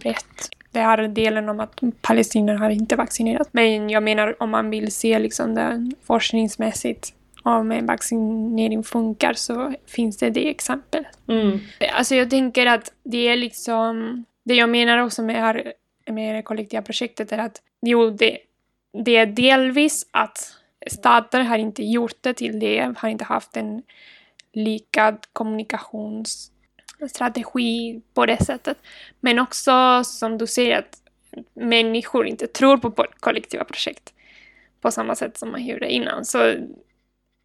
brett. 0.00 0.48
Det 0.70 0.80
här 0.80 1.08
delen 1.08 1.48
om 1.48 1.60
att 1.60 1.80
palestinier 2.00 2.54
har 2.54 2.70
inte 2.70 2.96
vaccinerat. 2.96 3.48
Men 3.52 3.90
jag 3.90 4.02
menar 4.02 4.42
om 4.42 4.50
man 4.50 4.70
vill 4.70 4.92
se 4.92 5.18
liksom 5.18 5.54
det 5.54 5.90
forskningsmässigt 6.06 7.12
om 7.42 7.72
en 7.72 7.86
vaccinering 7.86 8.82
funkar 8.82 9.32
så 9.32 9.72
finns 9.86 10.18
det 10.18 10.30
det 10.30 10.48
exempel. 10.48 11.06
Mm. 11.28 11.60
Alltså 11.92 12.14
jag 12.14 12.30
tänker 12.30 12.66
att 12.66 12.92
det 13.02 13.28
är 13.28 13.36
liksom... 13.36 14.24
Det 14.44 14.54
jag 14.54 14.68
menar 14.68 14.98
också 14.98 15.22
med, 15.22 15.36
här, 15.36 15.72
med 16.06 16.34
det 16.34 16.42
kollektiva 16.42 16.82
projektet 16.82 17.32
är 17.32 17.38
att 17.38 17.62
jo, 17.82 18.10
det, 18.10 18.38
det 19.04 19.16
är 19.16 19.26
delvis 19.26 20.06
att 20.10 20.56
stater 20.86 21.40
har 21.40 21.58
inte 21.58 21.84
gjort 21.84 22.16
det 22.20 22.34
till 22.34 22.60
det, 22.60 22.94
har 22.96 23.08
inte 23.08 23.24
haft 23.24 23.56
en 23.56 23.82
likad 24.52 25.18
strategi 27.08 28.00
på 28.14 28.26
det 28.26 28.44
sättet. 28.44 28.78
Men 29.20 29.38
också 29.38 30.04
som 30.04 30.38
du 30.38 30.46
säger 30.46 30.78
att 30.78 30.98
människor 31.54 32.26
inte 32.26 32.46
tror 32.46 32.76
på 32.76 33.06
kollektiva 33.20 33.64
projekt 33.64 34.14
på 34.80 34.90
samma 34.90 35.14
sätt 35.14 35.38
som 35.38 35.50
man 35.50 35.66
gjorde 35.66 35.92
innan. 35.92 36.24
Så 36.24 36.46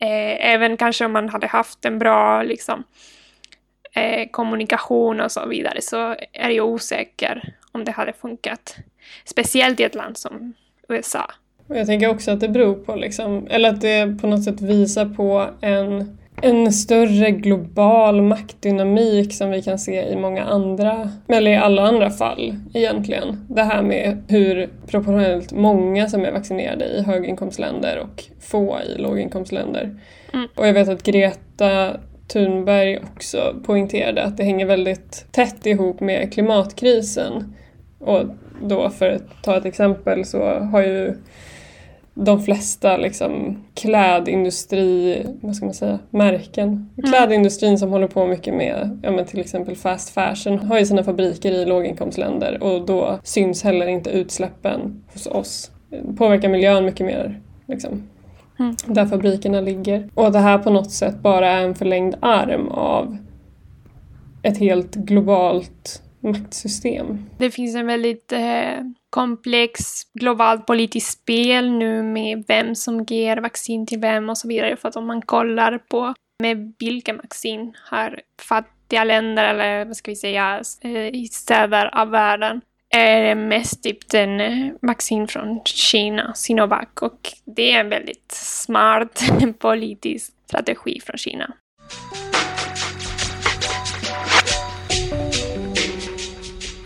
eh, 0.02 0.50
även 0.50 0.78
kanske 0.78 1.06
om 1.06 1.12
man 1.12 1.30
hade 1.30 1.48
haft 1.48 1.86
en 1.86 2.00
bra 2.00 2.44
liksom, 2.44 2.84
eh, 3.94 4.30
kommunikation 4.32 5.22
och 5.22 5.32
så 5.32 5.48
vidare 5.48 5.82
så 5.82 6.16
är 6.34 6.50
jag 6.50 6.68
osäker 6.68 7.54
om 7.72 7.84
det 7.84 7.92
hade 7.92 8.14
funkat. 8.14 8.76
Speciellt 9.26 9.80
i 9.80 9.84
ett 9.84 9.96
land 9.96 10.18
som 10.18 10.54
USA. 10.88 11.32
Jag 11.68 11.88
tänker 11.88 12.10
också 12.10 12.32
att 12.32 12.40
det 12.40 12.50
beror 12.50 12.76
på, 12.76 12.96
liksom, 12.96 13.48
eller 13.50 13.70
att 13.70 13.82
det 13.82 14.18
på 14.22 14.28
något 14.28 14.44
sätt 14.44 14.62
visar 14.62 15.06
på 15.06 15.50
en, 15.62 16.19
en 16.42 16.74
större 16.74 17.32
global 17.32 18.22
maktdynamik 18.22 19.34
som 19.34 19.50
vi 19.52 19.62
kan 19.62 19.80
se 19.80 20.10
i 20.10 20.16
många 20.16 20.44
andra, 20.44 21.10
eller 21.28 21.52
i 21.52 21.56
alla 21.56 21.82
andra 21.82 22.10
fall 22.10 22.56
egentligen. 22.74 23.46
Det 23.50 23.64
här 23.64 23.82
med 23.82 24.24
hur 24.28 24.70
proportionellt 24.88 25.52
många 25.52 26.10
som 26.10 26.26
är 26.26 26.32
vaccinerade 26.32 26.86
i 26.86 27.02
höginkomstländer 27.02 28.00
och 28.00 28.24
få 28.40 28.78
i 28.82 29.02
låginkomstländer. 29.02 30.00
Mm. 30.34 30.48
Och 30.56 30.68
jag 30.68 30.74
vet 30.74 30.90
att 30.90 31.04
Greta 31.04 31.98
Thunberg 32.28 33.00
också 33.14 33.56
poängterade 33.66 34.24
att 34.24 34.38
det 34.38 34.44
hänger 34.44 34.66
väldigt 34.66 35.26
tätt 35.32 35.66
ihop 35.66 36.00
med 36.00 36.34
klimatkrisen. 36.34 37.56
Och 38.00 38.22
då 38.62 38.90
för 38.90 39.10
att 39.10 39.44
ta 39.44 39.58
ett 39.58 39.66
exempel 39.66 40.26
så 40.26 40.60
har 40.60 40.82
ju 40.82 41.16
de 42.26 42.42
flesta 42.42 42.98
liksom 42.98 43.64
klädindustri, 43.74 45.26
vad 45.42 45.56
ska 45.56 45.66
man 45.66 45.74
säga, 45.74 46.00
märken. 46.10 46.90
Klädindustrin 47.10 47.80
som 47.80 47.90
håller 47.90 48.08
på 48.08 48.28
mycket 48.28 48.54
med 48.54 49.00
ja, 49.04 49.12
men 49.12 49.26
till 49.26 49.40
exempel 49.40 49.76
fast 49.76 50.10
fashion 50.10 50.60
har 50.60 50.80
ju 50.80 50.86
sina 50.86 51.04
fabriker 51.04 51.52
i 51.52 51.66
låginkomstländer 51.66 52.64
och 52.64 52.86
då 52.86 53.20
syns 53.24 53.64
heller 53.64 53.88
inte 53.88 54.10
utsläppen 54.10 55.04
hos 55.14 55.28
oss. 55.28 55.72
Det 55.90 56.18
påverkar 56.18 56.50
miljön 56.50 56.86
mycket 56.86 57.06
mer. 57.06 57.42
Liksom. 57.68 58.04
Mm. 58.60 58.76
där 58.86 59.06
fabrikerna 59.06 59.62
ligger. 59.62 60.10
Och 60.14 60.28
att 60.28 60.34
det 60.34 60.40
här 60.40 60.58
på 60.58 60.70
något 60.70 60.92
sätt 60.92 61.20
bara 61.20 61.50
är 61.50 61.64
en 61.64 61.76
förlängd 61.76 62.16
arm 62.20 62.68
av 62.68 63.18
ett 64.44 64.58
helt 64.58 64.96
globalt 64.96 66.02
maktsystem. 66.20 67.30
Det 67.38 67.52
finns 67.52 67.76
en 67.76 67.88
väldigt 67.88 68.32
eh, 68.32 68.80
komplex 69.10 70.04
globalt 70.14 70.66
politiskt 70.66 71.22
spel 71.22 71.72
nu 71.72 72.04
med 72.04 72.44
vem 72.48 72.76
som 72.76 73.04
ger 73.04 73.38
vaccin 73.38 73.88
till 73.88 74.00
vem 74.00 74.30
och 74.30 74.38
så 74.38 74.48
vidare. 74.48 74.76
För 74.76 74.90
att 74.90 74.96
om 74.96 75.08
man 75.08 75.22
kollar 75.22 75.78
på 75.78 76.14
med 76.44 76.74
vilka 76.80 77.14
vaccin 77.14 77.74
har 77.90 78.22
fattiga 78.42 79.04
länder 79.04 79.44
eller 79.44 79.86
vad 79.86 79.96
ska 79.96 80.12
vi 80.12 80.16
säga 80.16 80.62
eh, 80.82 81.08
i 81.08 81.28
städer 81.32 82.00
av 82.02 82.10
världen 82.10 82.62
är 82.90 83.22
det 83.22 83.36
mest 83.36 83.84
typ 83.84 84.10
den 84.10 84.42
eh, 84.42 84.72
vaccin 84.82 85.28
från 85.28 85.62
Kina, 85.66 86.34
Sinovac. 86.34 86.88
Och 87.02 87.34
det 87.46 87.72
är 87.72 87.80
en 87.80 87.90
väldigt 87.90 88.32
smart 88.32 89.24
politisk 89.60 90.34
strategi 90.46 91.02
från 91.06 91.18
Kina. 91.18 91.54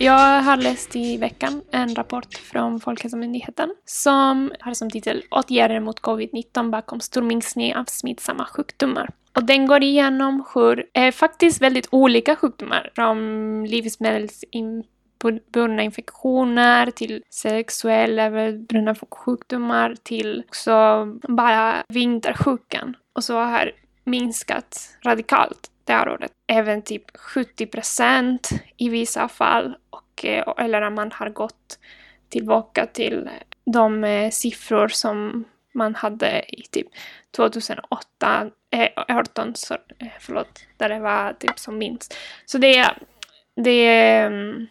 Jag 0.03 0.41
har 0.41 0.57
läst 0.57 0.95
i 0.95 1.17
veckan 1.17 1.61
en 1.71 1.95
rapport 1.95 2.33
från 2.33 2.79
Folkhälsomyndigheten 2.79 3.75
som 3.85 4.51
har 4.59 4.73
som 4.73 4.89
titel 4.89 5.23
Åtgärder 5.31 5.79
mot 5.79 6.01
covid-19 6.01 6.71
bakom 6.71 6.99
stor 6.99 7.21
minskning 7.21 7.75
av 7.75 7.85
smittsamma 7.85 8.45
sjukdomar. 8.45 9.09
Och 9.35 9.43
den 9.43 9.67
går 9.67 9.83
igenom 9.83 10.45
hur 10.53 10.85
eh, 10.93 11.11
faktiskt 11.11 11.61
väldigt 11.61 11.87
olika 11.91 12.35
sjukdomar 12.35 12.91
från 12.95 13.65
livsmedelsburna 13.65 15.83
infektioner 15.83 16.91
till 16.91 17.23
sexuella 17.29 18.23
överbrunna 18.23 18.95
sjukdomar 19.09 19.95
till 20.03 20.43
också 20.47 21.05
bara 21.27 21.83
vintersjukan. 21.87 22.95
Och 23.13 23.23
så 23.23 23.37
har 23.37 23.71
minskat 24.03 24.97
radikalt 25.05 25.69
det 25.85 25.93
här 25.93 26.09
året. 26.09 26.31
Även 26.47 26.81
typ 26.81 27.17
70 27.17 27.65
procent 27.65 28.49
i 28.77 28.89
vissa 28.89 29.27
fall. 29.27 29.77
Och, 29.89 30.25
eh, 30.25 30.53
eller 30.57 30.81
om 30.81 30.95
man 30.95 31.11
har 31.11 31.29
gått 31.29 31.79
tillbaka 32.29 32.85
till 32.85 33.27
eh, 33.27 33.33
de 33.65 34.03
eh, 34.03 34.31
siffror 34.31 34.87
som 34.87 35.43
man 35.73 35.95
hade 35.95 36.45
i 36.47 36.63
typ 36.71 36.87
2008, 37.35 38.51
eh, 38.71 38.89
18, 38.95 39.55
så, 39.55 39.77
förlåt, 40.19 40.65
där 40.77 40.89
det 40.89 40.99
var 40.99 41.33
typ 41.33 41.59
som 41.59 41.77
minst. 41.77 42.17
Så 42.45 42.57
det, 42.57 42.89
det, 43.55 44.17
mm, 44.19 44.67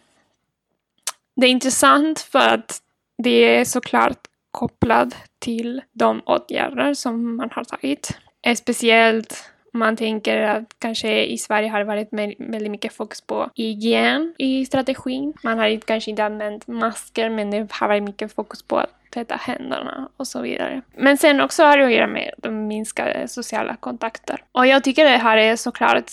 det 1.35 1.47
är 1.47 1.51
intressant 1.51 2.19
för 2.19 2.49
att 2.49 2.81
det 3.17 3.29
är 3.29 3.65
såklart 3.65 4.27
kopplat 4.51 5.15
till 5.39 5.81
de 5.91 6.21
åtgärder 6.25 6.93
som 6.93 7.35
man 7.35 7.49
har 7.51 7.63
tagit. 7.63 8.17
Speciellt 8.57 9.52
man 9.73 9.95
tänker 9.95 10.41
att 10.41 10.75
kanske 10.79 11.25
i 11.25 11.37
Sverige 11.37 11.69
har 11.69 11.79
det 11.79 11.85
varit 11.85 12.07
väldigt 12.11 12.71
mycket 12.71 12.93
fokus 12.93 13.21
på 13.21 13.49
hygien 13.55 14.33
i 14.37 14.65
strategin. 14.65 15.33
Man 15.43 15.59
har 15.59 15.79
kanske 15.79 16.09
inte 16.09 16.25
använt 16.25 16.67
masker 16.67 17.29
men 17.29 17.51
det 17.51 17.71
har 17.71 17.87
varit 17.87 18.03
mycket 18.03 18.33
fokus 18.33 18.63
på 18.63 18.77
att 18.77 18.89
tvätta 19.13 19.35
händerna 19.35 20.09
och 20.17 20.27
så 20.27 20.41
vidare. 20.41 20.81
Men 20.97 21.17
sen 21.17 21.41
också 21.41 21.63
har 21.63 21.77
det 21.77 21.85
att 21.85 21.91
göra 21.91 22.07
med 22.07 22.33
de 22.37 22.67
minskade 22.67 23.27
sociala 23.27 23.75
kontakter. 23.75 24.43
Och 24.51 24.67
jag 24.67 24.83
tycker 24.83 25.05
det 25.05 25.17
här 25.17 25.37
är 25.37 25.55
såklart 25.55 26.11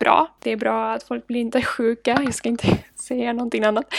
bra. 0.00 0.30
Det 0.38 0.52
är 0.52 0.56
bra 0.56 0.92
att 0.92 1.02
folk 1.02 1.26
blir 1.26 1.40
inte 1.40 1.62
sjuka. 1.62 2.18
Jag 2.24 2.34
ska 2.34 2.48
inte 2.48 2.68
säga 2.94 3.32
någonting 3.32 3.64
annat. 3.64 3.94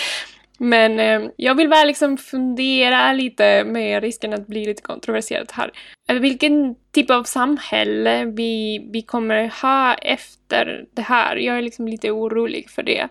Men 0.62 1.00
eh, 1.00 1.32
jag 1.36 1.56
vill 1.56 1.70
bara 1.70 1.84
liksom 1.84 2.18
fundera 2.18 3.14
lite 3.14 3.64
med 3.64 4.04
risken 4.04 4.34
att 4.34 4.48
bli 4.48 4.66
lite 4.66 4.82
kontroversiellt 4.82 5.52
här. 5.52 5.72
Eh, 6.10 6.16
vilken 6.16 6.76
typ 6.92 7.12
av 7.12 7.24
samhälle 7.24 8.26
vi, 8.26 8.88
vi 8.92 9.02
kommer 9.02 9.62
ha 9.62 9.94
efter 9.94 10.86
det 10.94 11.02
här. 11.02 11.36
Jag 11.36 11.58
är 11.58 11.62
liksom 11.62 11.88
lite 11.88 12.12
orolig 12.12 12.70
för 12.70 12.84
det. 12.84 13.08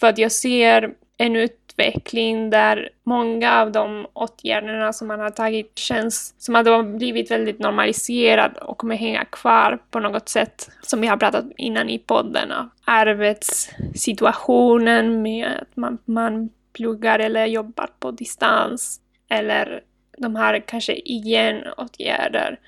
För 0.00 0.06
att 0.06 0.18
jag 0.18 0.32
ser 0.32 0.94
en 1.18 1.36
utveckling 1.36 2.50
där 2.50 2.88
många 3.04 3.60
av 3.60 3.72
de 3.72 4.06
åtgärderna 4.12 4.92
som 4.92 5.08
man 5.08 5.20
har 5.20 5.30
tagit 5.30 5.78
känns 5.78 6.34
som 6.38 6.56
att 6.56 6.64
de 6.64 6.70
har 6.70 6.98
blivit 6.98 7.30
väldigt 7.30 7.58
normaliserade 7.58 8.60
och 8.60 8.78
kommer 8.78 8.96
hänga 8.96 9.24
kvar 9.24 9.78
på 9.90 10.00
något 10.00 10.28
sätt, 10.28 10.70
som 10.82 11.00
vi 11.00 11.06
har 11.06 11.16
pratat 11.16 11.44
innan 11.56 11.88
i 11.88 11.98
podden, 11.98 12.52
arbetssituationen 12.84 15.22
med 15.22 15.46
att 15.46 15.76
man, 15.76 15.98
man 16.04 16.50
pluggar 16.72 17.18
eller 17.18 17.46
jobbar 17.46 17.90
på 17.98 18.10
distans 18.10 19.00
eller 19.28 19.82
de 20.18 20.36
här 20.36 20.60
kanske 20.66 20.94
igen-åtgärder 20.94 22.58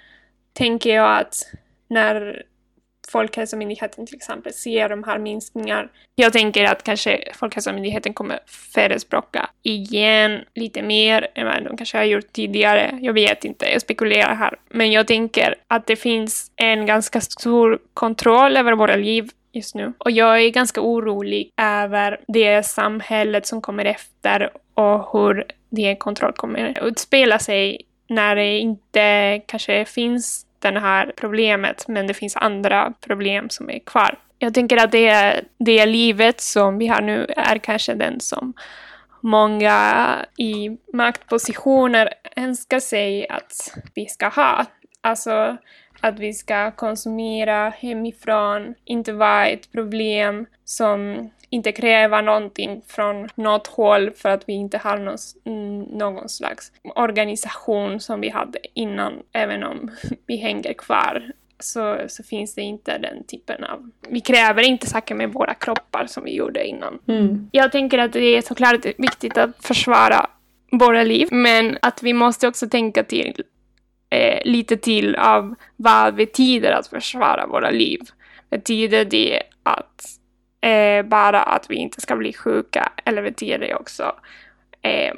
tänker 0.52 0.94
jag 0.94 1.20
att 1.20 1.34
när 1.88 2.42
Folkhälsomyndigheten 3.08 4.06
till 4.06 4.16
exempel 4.16 4.52
ser 4.52 4.88
de 4.88 5.04
här 5.04 5.18
minskningar. 5.18 5.90
Jag 6.14 6.32
tänker 6.32 6.64
att 6.64 6.82
kanske 6.82 7.32
Folkhälsomyndigheten 7.34 8.14
kommer 8.14 8.38
förespråka 8.46 9.50
igen 9.62 10.44
lite 10.54 10.82
mer 10.82 11.28
än 11.34 11.46
vad 11.46 11.64
de 11.64 11.76
kanske 11.76 11.98
har 11.98 12.04
gjort 12.04 12.32
tidigare. 12.32 12.98
Jag 13.02 13.12
vet 13.12 13.44
inte, 13.44 13.66
jag 13.66 13.82
spekulerar 13.82 14.34
här. 14.34 14.58
Men 14.70 14.92
jag 14.92 15.06
tänker 15.06 15.54
att 15.68 15.86
det 15.86 15.96
finns 15.96 16.50
en 16.56 16.86
ganska 16.86 17.20
stor 17.20 17.78
kontroll 17.94 18.56
över 18.56 18.72
våra 18.72 18.96
liv 18.96 19.30
just 19.54 19.74
nu. 19.74 19.92
Och 19.98 20.10
jag 20.10 20.42
är 20.42 20.50
ganska 20.50 20.80
orolig 20.80 21.50
över 21.56 22.20
det 22.28 22.66
samhället 22.66 23.46
som 23.46 23.62
kommer 23.62 23.84
efter 23.84 24.50
och 24.74 25.12
hur 25.12 25.44
det 25.70 25.96
kontroll 25.96 26.32
kommer 26.32 26.78
utspela 26.82 27.38
sig 27.38 27.80
när 28.08 28.36
det 28.36 28.58
inte 28.58 29.40
kanske 29.46 29.84
finns 29.84 30.46
det 30.58 30.80
här 30.80 31.12
problemet, 31.16 31.88
men 31.88 32.06
det 32.06 32.14
finns 32.14 32.36
andra 32.36 32.92
problem 33.00 33.50
som 33.50 33.70
är 33.70 33.78
kvar. 33.78 34.18
Jag 34.38 34.54
tänker 34.54 34.76
att 34.76 34.92
det, 34.92 35.40
det 35.58 35.86
livet 35.86 36.40
som 36.40 36.78
vi 36.78 36.86
har 36.86 37.00
nu 37.00 37.26
är 37.36 37.58
kanske 37.58 37.94
den 37.94 38.20
som 38.20 38.52
många 39.20 40.16
i 40.36 40.76
maktpositioner 40.92 42.08
önskar 42.36 42.80
sig 42.80 43.28
att 43.28 43.78
vi 43.94 44.06
ska 44.06 44.28
ha. 44.28 44.66
Alltså 45.00 45.56
att 46.04 46.18
vi 46.18 46.34
ska 46.34 46.70
konsumera 46.70 47.68
hemifrån, 47.68 48.74
inte 48.84 49.12
vara 49.12 49.46
ett 49.46 49.72
problem 49.72 50.46
som 50.64 51.30
inte 51.50 51.72
kräver 51.72 52.22
någonting 52.22 52.82
från 52.86 53.28
något 53.34 53.66
håll 53.66 54.10
för 54.10 54.28
att 54.28 54.48
vi 54.48 54.52
inte 54.52 54.78
har 54.78 54.98
någon, 54.98 55.82
någon 55.98 56.28
slags 56.28 56.72
organisation 56.82 58.00
som 58.00 58.20
vi 58.20 58.28
hade 58.28 58.58
innan, 58.74 59.12
även 59.32 59.64
om 59.64 59.90
vi 60.26 60.36
hänger 60.36 60.72
kvar. 60.72 61.32
Så, 61.58 61.98
så 62.08 62.22
finns 62.22 62.54
det 62.54 62.62
inte 62.62 62.98
den 62.98 63.24
typen 63.24 63.64
av... 63.64 63.90
Vi 64.08 64.20
kräver 64.20 64.62
inte 64.62 64.86
saker 64.86 65.14
med 65.14 65.32
våra 65.32 65.54
kroppar 65.54 66.06
som 66.06 66.24
vi 66.24 66.34
gjorde 66.34 66.66
innan. 66.66 66.98
Mm. 67.08 67.48
Jag 67.52 67.72
tänker 67.72 67.98
att 67.98 68.12
det 68.12 68.36
är 68.36 68.42
såklart 68.42 68.86
viktigt 68.98 69.38
att 69.38 69.66
försvara 69.66 70.26
våra 70.70 71.02
liv, 71.02 71.28
men 71.30 71.78
att 71.82 72.02
vi 72.02 72.12
måste 72.12 72.48
också 72.48 72.68
tänka 72.68 73.04
till 73.04 73.42
eh, 74.14 74.40
lite 74.44 74.76
till 74.76 75.14
av 75.16 75.54
vad 75.76 76.14
betyder 76.14 76.72
att 76.72 76.86
försvara 76.86 77.46
våra 77.46 77.70
liv. 77.70 78.00
Betyder 78.50 79.04
det 79.04 79.42
att 79.62 80.04
eh, 80.60 81.06
bara 81.06 81.42
att 81.42 81.70
vi 81.70 81.74
inte 81.74 82.00
ska 82.00 82.16
bli 82.16 82.32
sjuka 82.32 82.92
eller 83.04 83.22
betyder 83.22 83.58
det 83.58 83.74
också 83.74 84.12
eh, 84.82 85.14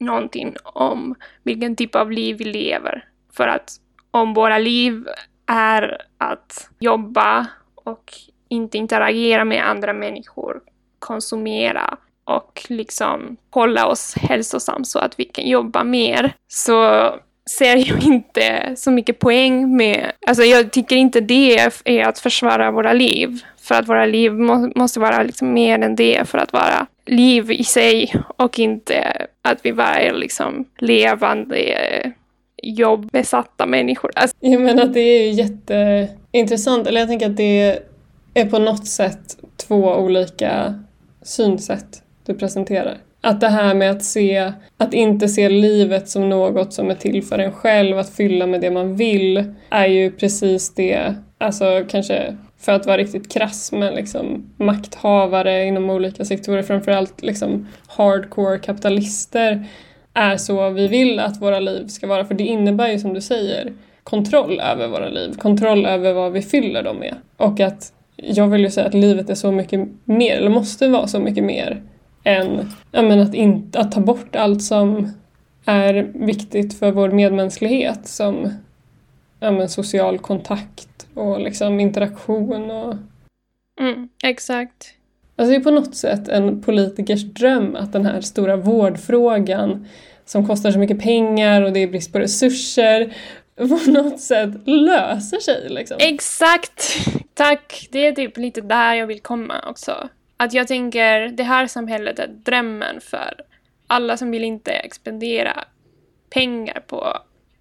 någonting 0.00 0.54
om 0.62 1.14
vilken 1.42 1.76
typ 1.76 1.94
av 1.94 2.12
liv 2.12 2.36
vi 2.38 2.44
lever? 2.44 3.04
För 3.32 3.48
att 3.48 3.70
om 4.10 4.34
våra 4.34 4.58
liv 4.58 5.08
är 5.46 6.02
att 6.18 6.70
jobba 6.78 7.46
och 7.74 8.12
inte 8.48 8.78
interagera 8.78 9.44
med 9.44 9.68
andra 9.68 9.92
människor, 9.92 10.60
konsumera 10.98 11.96
och 12.24 12.66
liksom 12.68 13.36
hålla 13.50 13.86
oss 13.86 14.14
hälsosamma 14.16 14.84
så 14.84 14.98
att 14.98 15.20
vi 15.20 15.24
kan 15.24 15.48
jobba 15.48 15.84
mer, 15.84 16.34
så 16.46 17.10
ser 17.48 17.76
jag 17.76 18.02
inte 18.02 18.74
så 18.76 18.90
mycket 18.90 19.18
poäng 19.18 19.76
med... 19.76 20.12
Alltså 20.26 20.42
jag 20.42 20.72
tycker 20.72 20.96
inte 20.96 21.20
det 21.20 21.58
är 21.84 22.08
att 22.08 22.18
försvara 22.18 22.70
våra 22.70 22.92
liv. 22.92 23.42
För 23.60 23.74
att 23.74 23.88
våra 23.88 24.06
liv 24.06 24.32
må, 24.32 24.72
måste 24.76 25.00
vara 25.00 25.22
liksom 25.22 25.52
mer 25.52 25.78
än 25.78 25.96
det 25.96 26.28
för 26.28 26.38
att 26.38 26.52
vara 26.52 26.86
liv 27.06 27.50
i 27.50 27.64
sig 27.64 28.14
och 28.36 28.58
inte 28.58 29.26
att 29.42 29.58
vi 29.62 29.72
bara 29.72 30.00
är 30.00 30.12
liksom 30.12 30.64
levande 30.78 31.56
jobbesatta 32.62 33.66
människor. 33.66 34.10
Alltså. 34.14 34.36
Jag 34.40 34.60
menar 34.60 34.82
att 34.82 34.94
det 34.94 35.00
är 35.00 35.30
jätteintressant, 35.32 36.86
eller 36.86 37.00
jag 37.00 37.08
tänker 37.08 37.26
att 37.26 37.36
det 37.36 37.78
är 38.34 38.46
på 38.46 38.58
något 38.58 38.86
sätt 38.86 39.36
två 39.56 39.94
olika 39.94 40.74
synsätt 41.22 42.02
du 42.26 42.34
presenterar. 42.34 42.98
Att 43.28 43.40
det 43.40 43.48
här 43.48 43.74
med 43.74 43.90
att 43.90 44.04
se, 44.04 44.52
att 44.76 44.94
inte 44.94 45.28
se 45.28 45.48
livet 45.48 46.08
som 46.08 46.28
något 46.28 46.72
som 46.72 46.90
är 46.90 46.94
till 46.94 47.22
för 47.22 47.38
en 47.38 47.52
själv, 47.52 47.98
att 47.98 48.10
fylla 48.10 48.46
med 48.46 48.60
det 48.60 48.70
man 48.70 48.96
vill, 48.96 49.54
är 49.70 49.86
ju 49.86 50.10
precis 50.10 50.74
det, 50.74 51.14
alltså 51.38 51.84
kanske 51.88 52.36
för 52.58 52.72
att 52.72 52.86
vara 52.86 52.96
riktigt 52.96 53.32
krass 53.32 53.72
med 53.72 53.94
liksom 53.94 54.50
makthavare 54.56 55.64
inom 55.64 55.90
olika 55.90 56.24
sektorer, 56.24 56.62
framförallt 56.62 57.22
liksom 57.22 57.68
hardcore 57.86 58.58
kapitalister, 58.58 59.64
är 60.14 60.36
så 60.36 60.70
vi 60.70 60.88
vill 60.88 61.18
att 61.18 61.42
våra 61.42 61.60
liv 61.60 61.86
ska 61.86 62.06
vara. 62.06 62.24
För 62.24 62.34
det 62.34 62.44
innebär 62.44 62.88
ju 62.88 62.98
som 62.98 63.14
du 63.14 63.20
säger 63.20 63.72
kontroll 64.02 64.60
över 64.60 64.88
våra 64.88 65.08
liv, 65.08 65.34
kontroll 65.38 65.86
över 65.86 66.12
vad 66.12 66.32
vi 66.32 66.42
fyller 66.42 66.82
dem 66.82 66.96
med. 66.96 67.14
Och 67.36 67.60
att 67.60 67.92
jag 68.16 68.48
vill 68.48 68.60
ju 68.60 68.70
säga 68.70 68.86
att 68.86 68.94
livet 68.94 69.30
är 69.30 69.34
så 69.34 69.52
mycket 69.52 69.88
mer, 70.04 70.36
eller 70.36 70.50
måste 70.50 70.88
vara 70.88 71.06
så 71.06 71.20
mycket 71.20 71.44
mer, 71.44 71.82
än 72.24 72.70
ja, 72.92 73.02
men 73.02 73.20
att, 73.20 73.34
inte, 73.34 73.80
att 73.80 73.92
ta 73.92 74.00
bort 74.00 74.36
allt 74.36 74.62
som 74.62 75.12
är 75.64 76.10
viktigt 76.14 76.78
för 76.78 76.92
vår 76.92 77.10
medmänsklighet 77.10 78.08
som 78.08 78.52
ja, 79.40 79.50
men 79.50 79.68
social 79.68 80.18
kontakt 80.18 81.06
och 81.14 81.40
liksom 81.40 81.80
interaktion. 81.80 82.70
Och... 82.70 82.94
Mm, 83.80 84.08
exakt. 84.24 84.94
Alltså 85.36 85.50
det 85.50 85.56
är 85.56 85.64
på 85.64 85.70
något 85.70 85.96
sätt 85.96 86.28
en 86.28 86.62
politikers 86.62 87.24
dröm 87.24 87.76
att 87.76 87.92
den 87.92 88.06
här 88.06 88.20
stora 88.20 88.56
vårdfrågan 88.56 89.86
som 90.24 90.46
kostar 90.46 90.70
så 90.70 90.78
mycket 90.78 91.02
pengar 91.02 91.62
och 91.62 91.72
det 91.72 91.82
är 91.82 91.88
brist 91.88 92.12
på 92.12 92.18
resurser 92.18 93.14
på 93.58 93.90
något 93.90 94.20
sätt 94.20 94.50
löser 94.64 95.40
sig. 95.40 95.68
Liksom. 95.68 95.96
Exakt! 96.00 97.08
Tack! 97.34 97.88
Det 97.92 98.06
är 98.06 98.12
typ 98.12 98.36
lite 98.36 98.60
där 98.60 98.94
jag 98.94 99.06
vill 99.06 99.20
komma 99.20 99.54
också. 99.66 100.08
Att 100.40 100.52
jag 100.52 100.68
tänker, 100.68 101.28
det 101.28 101.42
här 101.42 101.66
samhället 101.66 102.18
är 102.18 102.26
drömmen 102.26 103.00
för 103.00 103.34
alla 103.86 104.16
som 104.16 104.30
vill 104.30 104.44
inte 104.44 104.72
expendera 104.72 105.64
pengar 106.30 106.82
på 106.86 107.18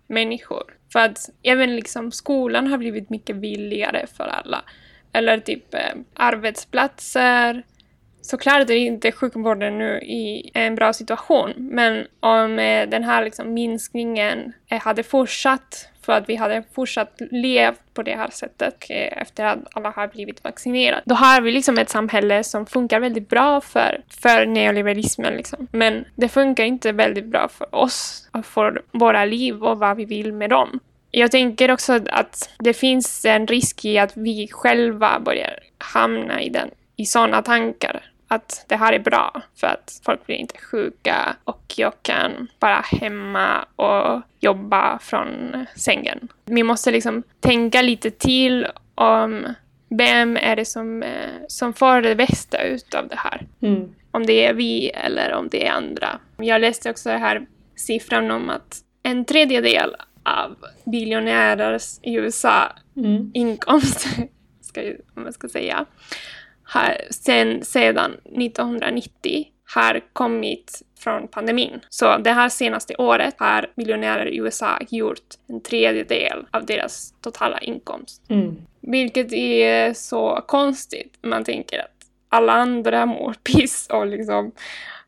människor. 0.07 0.63
För 0.93 0.99
att 0.99 1.29
även 1.43 1.75
liksom 1.75 2.11
skolan 2.11 2.67
har 2.67 2.77
blivit 2.77 3.09
mycket 3.09 3.35
billigare 3.35 4.07
för 4.07 4.23
alla. 4.23 4.63
Eller 5.13 5.39
typ 5.39 5.73
eh, 5.73 5.95
arbetsplatser. 6.13 7.63
Såklart 8.21 8.69
är 8.69 8.75
inte 8.75 9.11
sjukvården 9.11 9.77
nu 9.77 9.99
i 10.01 10.51
en 10.53 10.75
bra 10.75 10.93
situation, 10.93 11.53
men 11.57 12.07
om 12.19 12.59
eh, 12.59 12.89
den 12.89 13.03
här 13.03 13.23
liksom 13.23 13.53
minskningen 13.53 14.53
eh, 14.67 14.81
hade 14.81 15.03
fortsatt 15.03 15.89
för 16.07 16.13
att 16.13 16.29
vi 16.29 16.35
hade 16.35 16.63
fortsatt 16.73 17.21
levt 17.31 17.81
på 17.93 18.03
det 18.03 18.15
här 18.15 18.29
sättet 18.29 18.85
eh, 18.89 19.21
efter 19.21 19.45
att 19.45 19.59
alla 19.73 19.89
har 19.89 20.07
blivit 20.07 20.43
vaccinerade. 20.43 21.01
Då 21.05 21.15
har 21.15 21.41
vi 21.41 21.51
liksom 21.51 21.77
ett 21.77 21.89
samhälle 21.89 22.43
som 22.43 22.65
funkar 22.65 22.99
väldigt 22.99 23.29
bra 23.29 23.61
för, 23.61 24.01
för 24.21 24.45
neoliberalismen. 24.45 25.33
Liksom. 25.33 25.67
Men 25.71 26.05
det 26.15 26.29
funkar 26.29 26.63
inte 26.63 26.91
väldigt 26.91 27.25
bra 27.25 27.47
för 27.47 27.75
oss, 27.75 28.29
och 28.31 28.45
för 28.45 28.81
våra 28.91 29.25
liv 29.25 29.63
och 29.63 29.79
vad 29.79 29.97
vi 29.97 30.05
vill 30.05 30.33
med 30.33 30.49
dem. 30.49 30.79
Jag 31.11 31.31
tänker 31.31 31.71
också 31.71 31.99
att 32.09 32.49
det 32.59 32.73
finns 32.73 33.25
en 33.25 33.47
risk 33.47 33.85
i 33.85 33.97
att 33.97 34.17
vi 34.17 34.47
själva 34.51 35.19
börjar 35.19 35.59
hamna 35.77 36.41
i, 36.41 36.49
den, 36.49 36.69
i 36.95 37.05
sådana 37.05 37.41
tankar 37.41 38.01
att 38.27 38.65
det 38.67 38.75
här 38.75 38.93
är 38.93 38.99
bra 38.99 39.41
för 39.55 39.67
att 39.67 40.01
folk 40.05 40.25
blir 40.25 40.35
inte 40.35 40.57
sjuka 40.57 41.35
och 41.43 41.73
jag 41.77 41.93
kan 42.01 42.47
vara 42.59 42.81
hemma 42.81 43.65
och 43.75 44.21
jobba 44.39 44.99
från 44.99 45.65
sängen. 45.75 46.27
Vi 46.45 46.63
måste 46.63 46.91
liksom 46.91 47.23
tänka 47.39 47.81
lite 47.81 48.11
till 48.11 48.67
om 48.95 49.53
vem 49.89 50.37
är 50.37 50.55
det 50.55 50.65
som, 50.65 51.03
eh, 51.03 51.29
som 51.47 51.73
får 51.73 52.01
det 52.01 52.15
bästa 52.15 52.63
ut 52.63 52.93
av 52.93 53.07
det 53.07 53.15
här. 53.17 53.47
Mm. 53.61 53.95
Om 54.11 54.25
det 54.25 54.45
är 54.45 54.53
vi 54.53 54.89
eller 54.89 55.33
om 55.33 55.47
det 55.51 55.67
är 55.67 55.71
andra. 55.71 56.19
Jag 56.37 56.61
läste 56.61 56.89
också 56.89 57.09
här 57.09 57.45
siffran 57.75 58.31
om 58.31 58.49
att 58.49 58.77
en 59.03 59.25
tredjedel 59.25 59.95
av 60.23 60.55
biljonärers 60.85 61.99
i 62.01 62.13
USA 62.13 62.71
mm. 62.95 63.31
inkomst, 63.33 64.07
ska, 64.61 64.81
om 65.15 65.23
man 65.23 65.33
ska 65.33 65.49
säga, 65.49 65.85
har 66.67 66.97
sen, 67.09 67.65
sedan 67.65 68.11
1990 68.11 69.45
har 69.73 70.01
kommit 70.13 70.81
från 70.99 71.27
pandemin. 71.27 71.79
Så 71.89 72.17
det 72.17 72.31
här 72.31 72.49
senaste 72.49 72.95
året 72.95 73.35
har 73.37 73.71
miljonärer 73.75 74.25
i 74.25 74.37
USA 74.37 74.79
gjort 74.89 75.35
en 75.49 75.61
tredjedel 75.61 76.45
av 76.51 76.65
deras 76.65 77.13
totala 77.21 77.59
inkomst. 77.59 78.21
Mm. 78.29 78.55
Vilket 78.81 79.33
är 79.33 79.93
så 79.93 80.43
konstigt. 80.47 81.17
Man 81.21 81.43
tänker 81.43 81.79
att 81.79 81.91
alla 82.29 82.53
andra 82.53 83.05
mår 83.05 83.33
piss 83.43 83.87
och 83.89 84.07
liksom 84.07 84.51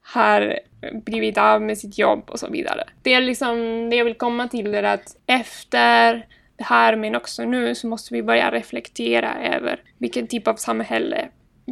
har 0.01 0.59
blivit 1.05 1.37
av 1.37 1.61
med 1.61 1.77
sitt 1.77 1.97
jobb 1.97 2.29
och 2.29 2.39
så 2.39 2.47
vidare. 2.49 2.83
Det 3.01 3.13
är 3.13 3.21
liksom 3.21 3.89
det 3.89 3.95
jag 3.95 4.05
vill 4.05 4.17
komma 4.17 4.47
till 4.47 4.73
är 4.73 4.83
att 4.83 5.17
efter 5.25 6.25
det 6.57 6.63
här 6.63 6.95
men 6.95 7.15
också 7.15 7.45
nu 7.45 7.75
så 7.75 7.87
måste 7.87 8.13
vi 8.13 8.23
börja 8.23 8.51
reflektera 8.51 9.55
över 9.55 9.81
vilken 9.97 10.27
typ 10.27 10.47
av 10.47 10.55
samhälle 10.55 11.27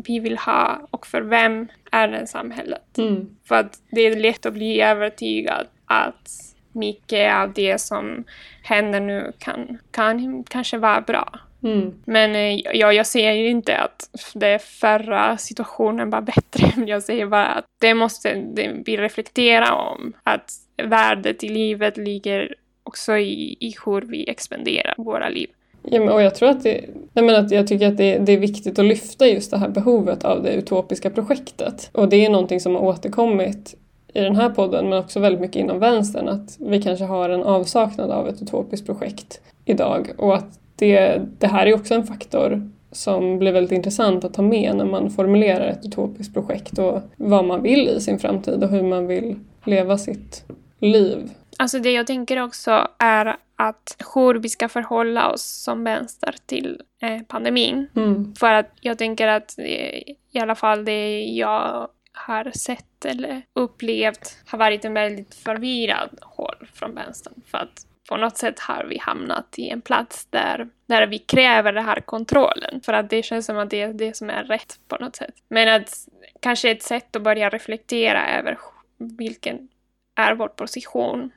vi 0.05 0.19
vill 0.19 0.37
ha 0.37 0.87
och 0.91 1.07
för 1.07 1.21
vem 1.21 1.67
är 1.91 2.07
det 2.07 2.27
samhället? 2.27 2.97
Mm. 2.97 3.29
För 3.47 3.55
att 3.55 3.81
det 3.91 4.01
är 4.01 4.15
lätt 4.15 4.45
att 4.45 4.53
bli 4.53 4.81
övertygad 4.81 5.67
att 5.85 6.29
mycket 6.71 7.33
av 7.35 7.53
det 7.53 7.81
som 7.81 8.23
händer 8.63 8.99
nu 8.99 9.31
kan, 9.39 9.77
kan 9.91 10.43
kanske 10.43 10.77
vara 10.77 11.01
bra. 11.01 11.39
Mm. 11.63 11.93
Men 12.05 12.35
eh, 12.35 12.59
ja, 12.73 12.93
jag 12.93 13.07
säger 13.07 13.33
ju 13.33 13.49
inte 13.49 13.77
att 13.77 14.09
det 14.33 14.59
förra 14.61 15.37
situationen 15.37 16.09
var 16.09 16.21
bättre. 16.21 16.85
Jag 16.87 17.03
säger 17.03 17.25
bara 17.25 17.45
att 17.45 17.65
det 17.81 17.93
måste 17.93 18.43
vi 18.85 18.97
reflektera 18.97 19.73
om. 19.73 20.13
Att 20.23 20.51
värdet 20.83 21.43
i 21.43 21.49
livet 21.49 21.97
ligger 21.97 22.55
också 22.83 23.17
i, 23.17 23.57
i 23.59 23.75
hur 23.85 24.01
vi 24.01 24.29
expanderar 24.29 24.93
våra 24.97 25.29
liv. 25.29 25.49
Ja, 25.91 25.99
men, 25.99 26.09
och 26.09 26.21
jag 26.21 26.35
tror 26.35 26.49
att 26.49 26.63
det, 26.63 26.85
nej, 27.13 27.25
men 27.25 27.45
att 27.45 27.51
jag 27.51 27.67
tycker 27.67 27.87
att 27.87 27.97
det, 27.97 28.17
det, 28.17 28.31
är 28.31 28.37
viktigt 28.37 28.79
att 28.79 28.85
lyfta 28.85 29.27
just 29.27 29.51
det 29.51 29.57
här 29.57 29.69
behovet 29.69 30.25
av 30.25 30.43
det 30.43 30.53
utopiska 30.53 31.09
projektet. 31.09 31.89
Och 31.93 32.09
det 32.09 32.25
är 32.25 32.29
någonting 32.29 32.59
som 32.59 32.75
har 32.75 32.81
återkommit 32.81 33.75
i 34.13 34.21
den 34.21 34.35
här 34.35 34.49
podden 34.49 34.89
men 34.89 34.99
också 34.99 35.19
väldigt 35.19 35.41
mycket 35.41 35.55
inom 35.55 35.79
vänstern 35.79 36.27
att 36.27 36.57
vi 36.59 36.81
kanske 36.81 37.05
har 37.05 37.29
en 37.29 37.43
avsaknad 37.43 38.11
av 38.11 38.27
ett 38.27 38.41
utopiskt 38.41 38.85
projekt 38.85 39.41
idag 39.65 40.11
och 40.17 40.35
att 40.35 40.59
det, 40.75 41.21
det 41.39 41.47
här 41.47 41.65
är 41.65 41.75
också 41.75 41.93
en 41.93 42.03
faktor 42.03 42.69
som 42.91 43.39
blir 43.39 43.51
väldigt 43.51 43.71
intressant 43.71 44.23
att 44.23 44.33
ta 44.33 44.41
med 44.41 44.75
när 44.75 44.85
man 44.85 45.09
formulerar 45.09 45.67
ett 45.67 45.85
utopiskt 45.85 46.33
projekt 46.33 46.79
och 46.79 47.01
vad 47.17 47.45
man 47.45 47.61
vill 47.61 47.89
i 47.89 48.01
sin 48.01 48.19
framtid 48.19 48.63
och 48.63 48.69
hur 48.69 48.83
man 48.83 49.07
vill 49.07 49.35
leva 49.63 49.97
sitt 49.97 50.43
liv. 50.79 51.29
Alltså 51.57 51.79
det 51.79 51.91
jag 51.91 52.07
tänker 52.07 52.43
också 52.43 52.87
är 52.97 53.37
att 53.55 53.95
hur 54.15 54.33
vi 54.33 54.49
ska 54.49 54.69
förhålla 54.69 55.29
oss 55.29 55.43
som 55.43 55.83
vänster 55.83 56.35
till 56.45 56.81
eh, 57.01 57.21
pandemin. 57.21 57.87
Mm. 57.95 58.35
För 58.35 58.53
att 58.53 58.71
jag 58.81 58.97
tänker 58.97 59.27
att 59.27 59.59
eh, 59.59 60.01
i 60.31 60.39
alla 60.39 60.55
fall 60.55 60.85
det 60.85 61.23
jag 61.23 61.87
har 62.13 62.51
sett 62.51 63.05
eller 63.05 63.41
upplevt 63.53 64.37
har 64.45 64.57
varit 64.57 64.85
en 64.85 64.93
väldigt 64.93 65.35
förvirrad 65.35 66.09
håll 66.21 66.67
från 66.73 66.95
vänstern. 66.95 67.33
För 67.51 67.57
att 67.57 67.85
på 68.09 68.17
något 68.17 68.37
sätt 68.37 68.59
har 68.59 68.85
vi 68.85 68.97
hamnat 68.97 69.55
i 69.57 69.69
en 69.69 69.81
plats 69.81 70.25
där, 70.25 70.69
där 70.85 71.07
vi 71.07 71.19
kräver 71.19 71.73
den 71.73 71.85
här 71.85 71.99
kontrollen. 72.01 72.81
För 72.81 72.93
att 72.93 73.09
det 73.09 73.23
känns 73.23 73.45
som 73.45 73.57
att 73.57 73.69
det 73.69 73.81
är 73.81 73.93
det 73.93 74.17
som 74.17 74.29
är 74.29 74.43
rätt 74.43 74.79
på 74.87 74.97
något 74.97 75.15
sätt. 75.15 75.33
Men 75.49 75.81
att 75.81 76.07
kanske 76.39 76.71
ett 76.71 76.83
sätt 76.83 77.15
att 77.15 77.21
börja 77.21 77.49
reflektera 77.49 78.37
över 78.39 78.57
vilken 78.97 79.67
är 80.15 80.35
vår 80.35 80.47
position 80.47 81.31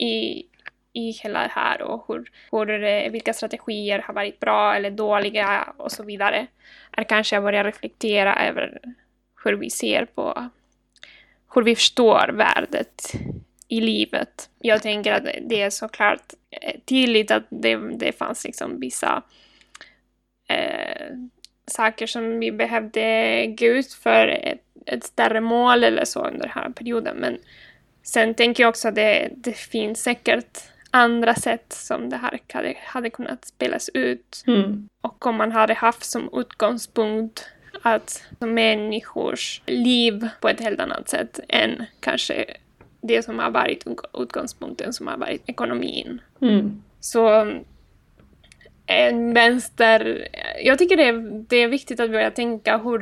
i, 0.00 0.46
i 0.92 1.10
hela 1.10 1.42
det 1.42 1.52
här 1.52 1.82
och 1.82 2.04
hur, 2.08 2.30
hur, 2.50 3.10
vilka 3.10 3.32
strategier 3.32 3.98
har 3.98 4.14
varit 4.14 4.40
bra 4.40 4.74
eller 4.74 4.90
dåliga 4.90 5.74
och 5.76 5.92
så 5.92 6.02
vidare. 6.02 6.46
Är 6.92 7.04
kanske 7.04 7.36
jag 7.36 7.42
börjar 7.42 7.64
reflektera 7.64 8.46
över 8.48 8.80
hur 9.44 9.52
vi 9.52 9.70
ser 9.70 10.04
på, 10.04 10.50
hur 11.54 11.62
vi 11.62 11.76
förstår 11.76 12.28
värdet 12.32 13.12
i 13.68 13.80
livet. 13.80 14.50
Jag 14.58 14.82
tänker 14.82 15.12
att 15.12 15.24
det 15.42 15.62
är 15.62 15.70
såklart 15.70 16.22
eh, 16.50 16.80
tydligt 16.84 17.30
att 17.30 17.46
det, 17.48 17.76
det 17.76 18.12
fanns 18.12 18.44
liksom 18.44 18.80
vissa 18.80 19.22
eh, 20.48 21.16
saker 21.66 22.06
som 22.06 22.40
vi 22.40 22.52
behövde 22.52 23.46
gå 23.46 23.66
ut 23.66 23.92
för 23.92 24.28
ett, 24.28 24.62
ett 24.86 25.04
större 25.04 25.40
mål 25.40 25.84
eller 25.84 26.04
så 26.04 26.20
under 26.26 26.40
den 26.40 26.50
här 26.50 26.70
perioden. 26.70 27.16
Men 27.16 27.38
sen 28.10 28.34
tänker 28.34 28.62
jag 28.62 28.68
också 28.68 28.88
att 28.88 28.94
det, 28.94 29.30
det 29.36 29.52
finns 29.52 30.02
säkert 30.02 30.58
andra 30.90 31.34
sätt 31.34 31.72
som 31.72 32.10
det 32.10 32.16
här 32.16 32.40
hade, 32.52 32.74
hade 32.84 33.10
kunnat 33.10 33.44
spelas 33.44 33.90
ut. 33.94 34.44
Mm. 34.46 34.88
Och 35.00 35.26
om 35.26 35.36
man 35.36 35.52
hade 35.52 35.74
haft 35.74 36.04
som 36.04 36.30
utgångspunkt 36.32 37.48
att 37.82 38.22
människors 38.38 39.62
liv 39.66 40.28
på 40.40 40.48
ett 40.48 40.60
helt 40.60 40.80
annat 40.80 41.08
sätt 41.08 41.40
än 41.48 41.84
kanske 42.00 42.44
det 43.00 43.22
som 43.22 43.38
har 43.38 43.50
varit 43.50 43.86
utgångspunkten 44.18 44.92
som 44.92 45.06
har 45.06 45.16
varit 45.16 45.42
ekonomin. 45.46 46.20
Mm. 46.40 46.82
Så 47.00 47.52
en 48.86 49.34
vänster... 49.34 50.28
Jag 50.62 50.78
tycker 50.78 50.96
det 50.96 51.08
är, 51.08 51.44
det 51.48 51.56
är 51.56 51.68
viktigt 51.68 52.00
att 52.00 52.10
börja 52.10 52.30
tänka 52.30 52.78
hur, 52.78 53.00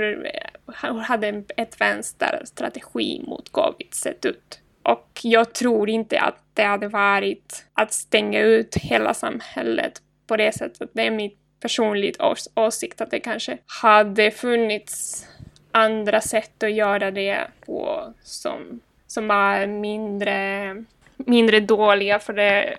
hur 0.83 0.99
hade 0.99 1.45
ett 1.57 1.81
vänsterstrategi 1.81 3.23
mot 3.27 3.53
covid 3.53 3.95
sett 3.95 4.25
ut? 4.25 4.61
Och 4.89 5.21
jag 5.23 5.55
tror 5.55 5.91
inte 5.91 6.21
att 6.21 6.43
det 6.55 6.63
hade 6.63 6.89
varit 6.89 7.67
att 7.73 7.93
stänga 7.93 8.41
ut 8.41 8.77
hela 8.77 9.15
samhället 9.15 10.03
på 10.27 10.37
det 10.37 10.53
sättet. 10.53 10.91
Det 10.93 11.07
är 11.07 11.11
min 11.11 11.31
personliga 11.61 12.27
ås 12.27 12.49
åsikt 12.55 13.01
att 13.01 13.11
det 13.11 13.21
kanske 13.21 13.59
hade 13.83 14.31
funnits 14.31 15.27
andra 15.73 16.21
sätt 16.21 16.63
att 16.63 16.73
göra 16.73 17.11
det 17.11 17.47
på 17.67 18.13
som, 18.23 18.81
som 19.07 19.29
var 19.29 19.67
mindre, 19.67 20.85
mindre 21.17 21.61
dåliga 21.61 22.19
för 22.19 22.33
det 22.33 22.79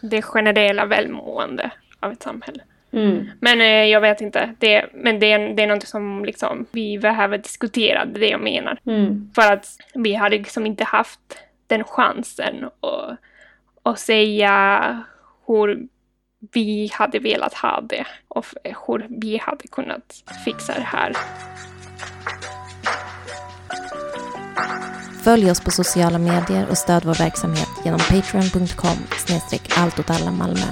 det 0.00 0.22
generella 0.22 0.86
välmående 0.86 1.70
av 2.00 2.12
ett 2.12 2.22
samhälle. 2.22 2.62
Mm. 2.96 3.26
Men 3.40 3.60
eh, 3.60 3.66
jag 3.66 4.00
vet 4.00 4.20
inte. 4.20 4.54
Det, 4.58 4.84
men 4.94 5.20
det, 5.20 5.32
är- 5.32 5.54
det 5.54 5.62
är 5.62 5.66
något 5.66 5.88
som 5.88 6.24
liksom, 6.24 6.66
vi 6.70 6.98
behöver 6.98 7.38
diskutera, 7.38 8.04
det 8.04 8.20
det 8.20 8.28
jag 8.28 8.40
menar. 8.40 8.78
Mm. 8.86 9.30
För 9.34 9.52
att 9.52 9.66
vi 9.94 10.14
hade 10.14 10.36
liksom 10.38 10.66
inte 10.66 10.84
haft 10.84 11.20
den 11.66 11.84
chansen 11.84 12.64
att, 12.64 13.18
att 13.82 13.98
säga 13.98 15.02
hur 15.46 15.86
vi 16.52 16.90
hade 16.92 17.18
velat 17.18 17.54
ha 17.54 17.80
det 17.80 18.06
och 18.28 18.46
hur 18.64 19.06
vi 19.20 19.36
hade 19.38 19.68
kunnat 19.68 20.14
fixa 20.44 20.74
det 20.74 20.80
här. 20.86 21.12
Följ 25.24 25.50
oss 25.50 25.60
på 25.60 25.70
sociala 25.70 26.18
medier 26.18 26.66
och 26.70 26.78
stöd 26.78 27.04
vår 27.04 27.14
verksamhet 27.14 27.68
genom 27.84 28.00
patreon.com 28.00 28.96
snedstreck 29.26 29.78
allt 29.78 29.98
åt 29.98 30.10
alla 30.10 30.30
Malmö. 30.30 30.66